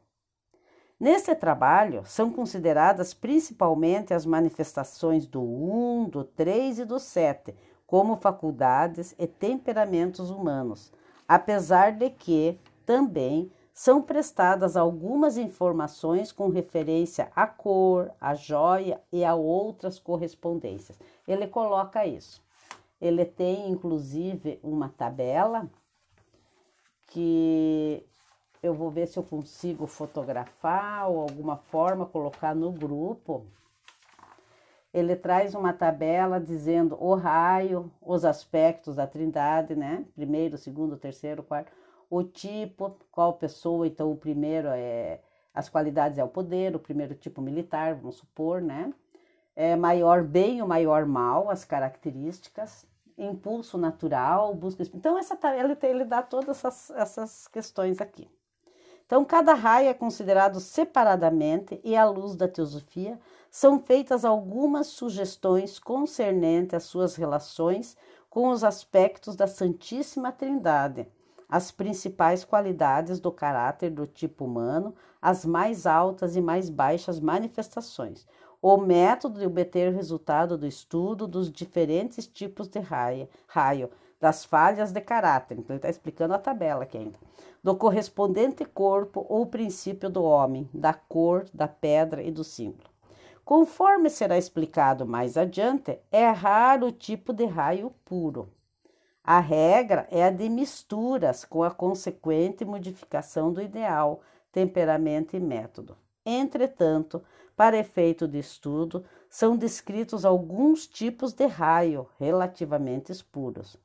Nesse 1.00 1.34
trabalho, 1.34 2.04
são 2.06 2.32
consideradas 2.32 3.12
principalmente 3.12 4.14
as 4.14 4.24
manifestações 4.24 5.26
do 5.26 5.42
1, 5.42 6.10
do 6.10 6.24
3 6.24 6.78
e 6.78 6.86
do 6.86 7.00
7, 7.00 7.56
como 7.88 8.18
faculdades 8.18 9.16
e 9.18 9.26
temperamentos 9.26 10.30
humanos, 10.30 10.94
apesar 11.28 11.92
de 11.92 12.10
que 12.10 12.60
também 12.88 13.52
são 13.74 14.02
prestadas 14.02 14.78
algumas 14.78 15.38
informações 15.38 16.32
com 16.32 16.48
referência 16.48 17.30
à 17.36 17.46
cor, 17.46 18.10
à 18.20 18.34
joia 18.34 19.00
e 19.12 19.26
a 19.26 19.36
outras 19.36 20.00
correspondências. 20.00 20.98
Ele 21.28 21.46
coloca 21.48 22.06
isso. 22.06 22.42
Ele 23.00 23.26
tem 23.26 23.70
inclusive 23.70 24.58
uma 24.64 24.88
tabela 24.90 25.70
que 27.08 28.04
eu 28.64 28.74
vou 28.74 28.90
ver 28.90 29.08
se 29.08 29.20
eu 29.20 29.24
consigo 29.24 29.86
fotografar 29.86 31.10
ou 31.10 31.20
alguma 31.20 31.58
forma 31.58 32.06
colocar 32.06 32.56
no 32.56 32.72
grupo. 32.72 33.46
Ele 34.94 35.16
traz 35.16 35.54
uma 35.54 35.74
tabela 35.74 36.40
dizendo 36.40 36.98
o 37.00 37.14
raio, 37.16 37.92
os 38.02 38.24
aspectos 38.24 38.96
da 38.96 39.06
Trindade, 39.06 39.76
né? 39.76 40.06
Primeiro, 40.16 40.58
segundo, 40.58 40.98
terceiro, 40.98 41.44
quarto 41.44 41.72
o 42.10 42.24
tipo, 42.24 42.98
qual 43.12 43.34
pessoa, 43.34 43.88
então 43.88 44.12
o 44.12 44.18
primeiro 44.18 44.70
é 44.70 45.20
as 45.54 45.68
qualidades 45.68 46.20
é 46.20 46.24
o 46.24 46.28
poder, 46.28 46.76
o 46.76 46.80
primeiro 46.80 47.16
tipo 47.16 47.42
militar, 47.42 47.96
vamos 47.96 48.18
supor, 48.18 48.62
né? 48.62 48.94
É 49.56 49.76
maior 49.76 50.24
bem 50.24 50.62
ou 50.62 50.68
maior 50.68 51.08
mal, 51.08 51.50
as 51.50 51.66
características, 51.66 52.86
impulso 53.18 53.76
natural, 53.76 54.54
busca. 54.54 54.84
Então, 54.94 55.18
essa 55.18 55.36
ele, 55.56 55.76
ele 55.82 56.06
dá 56.06 56.22
todas 56.22 56.64
essas, 56.64 56.92
essas 56.92 57.48
questões 57.48 58.00
aqui. 58.00 58.30
Então, 59.08 59.26
cada 59.26 59.56
raio 59.56 59.90
é 59.90 59.94
considerado 59.96 60.60
separadamente 60.60 61.82
e, 61.84 61.96
à 61.96 62.06
luz 62.06 62.36
da 62.36 62.48
teosofia, 62.48 63.20
são 63.50 63.80
feitas 63.80 64.24
algumas 64.24 64.88
sugestões 64.88 65.80
concernentes 65.80 66.76
às 66.76 66.84
suas 66.84 67.16
relações 67.16 67.98
com 68.30 68.50
os 68.50 68.64
aspectos 68.64 69.36
da 69.36 69.48
Santíssima 69.48 70.32
Trindade, 70.32 71.08
as 71.50 71.72
principais 71.72 72.44
qualidades 72.44 73.20
do 73.20 73.32
caráter 73.32 73.90
do 73.90 74.06
tipo 74.06 74.46
humano, 74.46 74.94
as 75.22 75.46
mais 75.46 75.86
altas 75.86 76.36
e 76.36 76.42
mais 76.42 76.70
baixas 76.70 77.20
manifestações, 77.20 78.28
o 78.62 78.78
método 78.78 79.40
de 79.40 79.46
obter 79.46 79.92
o 79.92 79.96
resultado 79.96 80.58
do 80.58 80.68
estudo 80.68 81.28
dos 81.28 81.52
diferentes 81.52 82.28
tipos 82.28 82.68
de 82.68 82.80
raio, 82.80 83.30
raio 83.48 83.90
das 84.20 84.44
falhas 84.44 84.92
de 84.92 85.00
caráter. 85.00 85.58
Então, 85.58 85.74
ele 85.74 85.78
está 85.78 85.90
explicando 85.90 86.34
a 86.34 86.40
tabela 86.40 86.84
aqui 86.84 86.98
ainda. 86.98 87.20
Do 87.64 87.76
correspondente 87.76 88.66
corpo 88.66 89.26
ou 89.30 89.46
princípio 89.46 90.10
do 90.10 90.24
homem, 90.24 90.70
da 90.74 90.94
cor, 90.94 91.46
da 91.54 91.68
pedra 91.68 92.24
e 92.24 92.32
do 92.32 92.44
símbolo. 92.44 92.90
Conforme 93.46 94.10
será 94.10 94.38
explicado 94.38 95.06
mais 95.06 95.38
adiante, 95.38 96.00
é 96.12 96.28
raro 96.28 96.88
o 96.88 96.92
tipo 96.92 97.32
de 97.32 97.46
raio 97.46 97.94
puro. 98.04 98.50
A 99.30 99.42
regra 99.42 100.08
é 100.10 100.24
a 100.24 100.30
de 100.30 100.48
misturas, 100.48 101.44
com 101.44 101.62
a 101.62 101.70
consequente 101.70 102.64
modificação 102.64 103.52
do 103.52 103.62
ideal, 103.62 104.22
temperamento 104.54 105.36
e 105.36 105.40
método. 105.42 105.98
Entretanto, 106.26 107.22
para 107.54 107.78
efeito 107.78 108.26
de 108.26 108.40
estudo, 108.40 109.04
são 109.30 109.58
descritos 109.58 110.24
alguns 110.24 110.88
tipos 110.88 111.34
de 111.34 111.46
raio 111.46 112.08
relativamente 112.18 113.12
puros. 113.22 113.76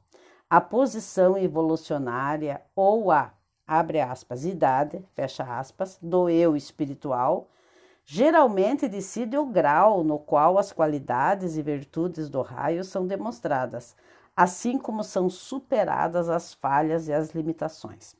A 0.48 0.60
posição 0.60 1.36
evolucionária 1.36 2.62
ou 2.76 3.10
a, 3.10 3.34
abre 3.66 4.00
aspas, 4.00 4.44
idade, 4.44 5.04
fecha 5.12 5.42
aspas, 5.42 5.98
do 6.00 6.30
eu 6.30 6.56
espiritual, 6.56 7.48
geralmente 8.04 8.86
decide 8.86 9.36
o 9.36 9.46
grau 9.46 10.04
no 10.04 10.20
qual 10.20 10.56
as 10.56 10.70
qualidades 10.70 11.56
e 11.56 11.62
virtudes 11.62 12.28
do 12.28 12.42
raio 12.42 12.84
são 12.84 13.08
demonstradas, 13.08 13.96
assim 14.36 14.78
como 14.78 15.04
são 15.04 15.28
superadas 15.28 16.28
as 16.28 16.54
falhas 16.54 17.08
e 17.08 17.12
as 17.12 17.30
limitações. 17.30 18.16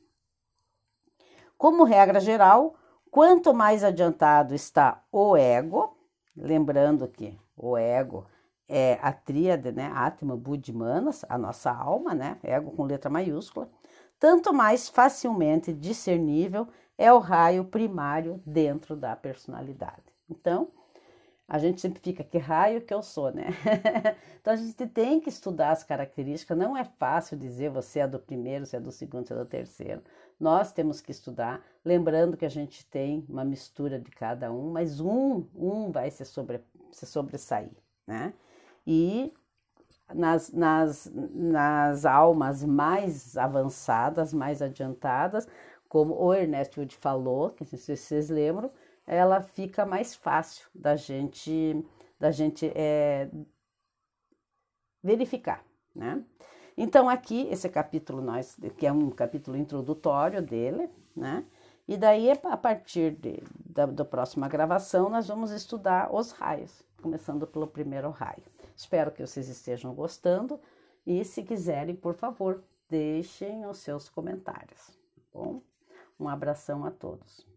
Como 1.57 1.85
regra 1.85 2.21
geral, 2.21 2.75
quanto 3.11 3.55
mais 3.55 3.85
adiantado 3.85 4.55
está 4.55 5.03
o 5.13 5.37
ego, 5.37 5.97
lembrando 6.37 7.07
que 7.09 7.39
o 7.57 7.77
ego 7.77 8.27
é 8.69 8.99
a 9.03 9.13
tríade, 9.13 9.71
né? 9.71 9.93
Atma, 9.95 10.37
Buddhi, 10.37 10.73
Manas, 10.73 11.25
a 11.29 11.37
nossa 11.37 11.71
alma, 11.71 12.15
né? 12.15 12.39
Ego 12.43 12.73
com 12.73 12.85
letra 12.85 13.11
maiúscula. 13.11 13.69
tanto 14.19 14.53
mais 14.53 14.89
facilmente 14.89 15.73
discernível 15.73 16.69
é 16.97 17.13
o 17.13 17.19
raio 17.19 17.65
primário 17.65 18.41
dentro 18.47 18.95
da 18.95 19.17
personalidade. 19.17 20.15
Então, 20.31 20.69
a 21.49 21.59
gente 21.59 21.81
sempre 21.81 22.01
fica 22.01 22.25
que 22.25 22.39
raio 22.39 22.81
que 22.81 22.95
eu 22.95 23.03
sou, 23.03 23.33
né? 23.33 23.49
então 24.41 24.53
a 24.53 24.57
gente 24.57 24.87
tem 24.87 25.21
que 25.21 25.29
estudar 25.29 25.71
as 25.71 25.83
características. 25.83 26.57
Não 26.57 26.77
é 26.77 26.85
fácil 26.85 27.37
dizer 27.37 27.71
você 27.71 28.01
é 28.01 28.09
do 28.09 28.19
primeiro, 28.19 28.65
você 28.65 28.77
é 28.77 28.81
do 28.81 28.91
segundo, 28.91 29.27
você 29.27 29.35
é 29.35 29.37
do 29.37 29.45
terceiro. 29.45 30.03
Nós 30.41 30.73
temos 30.73 31.01
que 31.01 31.11
estudar, 31.11 31.63
lembrando 31.85 32.37
que 32.37 32.45
a 32.45 32.51
gente 32.51 32.87
tem 32.87 33.25
uma 33.29 33.45
mistura 33.45 33.99
de 33.99 34.11
cada 34.11 34.51
um, 34.51 34.73
mas 34.73 35.01
um, 35.01 35.45
um 35.55 35.91
vai 35.93 36.11
se, 36.11 36.25
sobre, 36.25 36.61
se 36.91 37.07
sobressair, 37.07 37.71
né? 38.07 38.33
E 38.87 39.33
nas, 40.15 40.51
nas, 40.53 41.11
nas 41.15 42.05
almas 42.05 42.65
mais 42.65 43.37
avançadas, 43.37 44.33
mais 44.33 44.61
adiantadas, 44.61 45.47
como 45.89 46.15
o 46.15 46.33
Ernest 46.33 46.79
Wood 46.79 46.97
falou, 46.97 47.51
que 47.51 47.65
se 47.65 47.77
vocês 47.77 48.31
lembram, 48.31 48.71
ela 49.07 49.41
fica 49.41 49.85
mais 49.85 50.15
fácil 50.15 50.67
da 50.75 50.97
gente 50.97 51.85
da 52.19 52.31
gente 52.31 52.71
é, 52.77 53.29
verificar, 55.03 55.65
né? 55.95 56.25
Então 56.77 57.09
aqui 57.09 57.49
esse 57.51 57.69
capítulo 57.69 58.23
nós 58.23 58.57
que 58.79 58.87
é 58.87 58.93
um 58.93 59.11
capítulo 59.11 59.57
introdutório 59.57 60.41
dele, 60.41 60.89
né? 61.17 61.45
E 61.87 61.97
daí 61.97 62.31
a 62.31 62.57
partir 62.57 63.11
de, 63.17 63.43
da, 63.67 63.87
da 63.87 64.05
próxima 64.05 64.49
gravação 64.49 65.09
nós 65.09 65.27
vamos 65.27 65.51
estudar 65.51 66.15
os 66.15 66.31
raios, 66.31 66.83
começando 67.03 67.47
pelo 67.47 67.67
primeiro 67.67 68.11
raio. 68.11 68.45
Espero 68.77 69.11
que 69.11 69.27
vocês 69.27 69.49
estejam 69.49 69.93
gostando 69.93 70.61
e 71.05 71.25
se 71.25 71.43
quiserem, 71.43 71.97
por 71.97 72.15
favor, 72.15 72.63
deixem 72.89 73.67
os 73.67 73.79
seus 73.79 74.09
comentários. 74.09 74.87
Tá 74.89 75.23
bom, 75.35 75.61
um 76.19 76.29
abração 76.29 76.85
a 76.85 76.91
todos. 76.91 77.52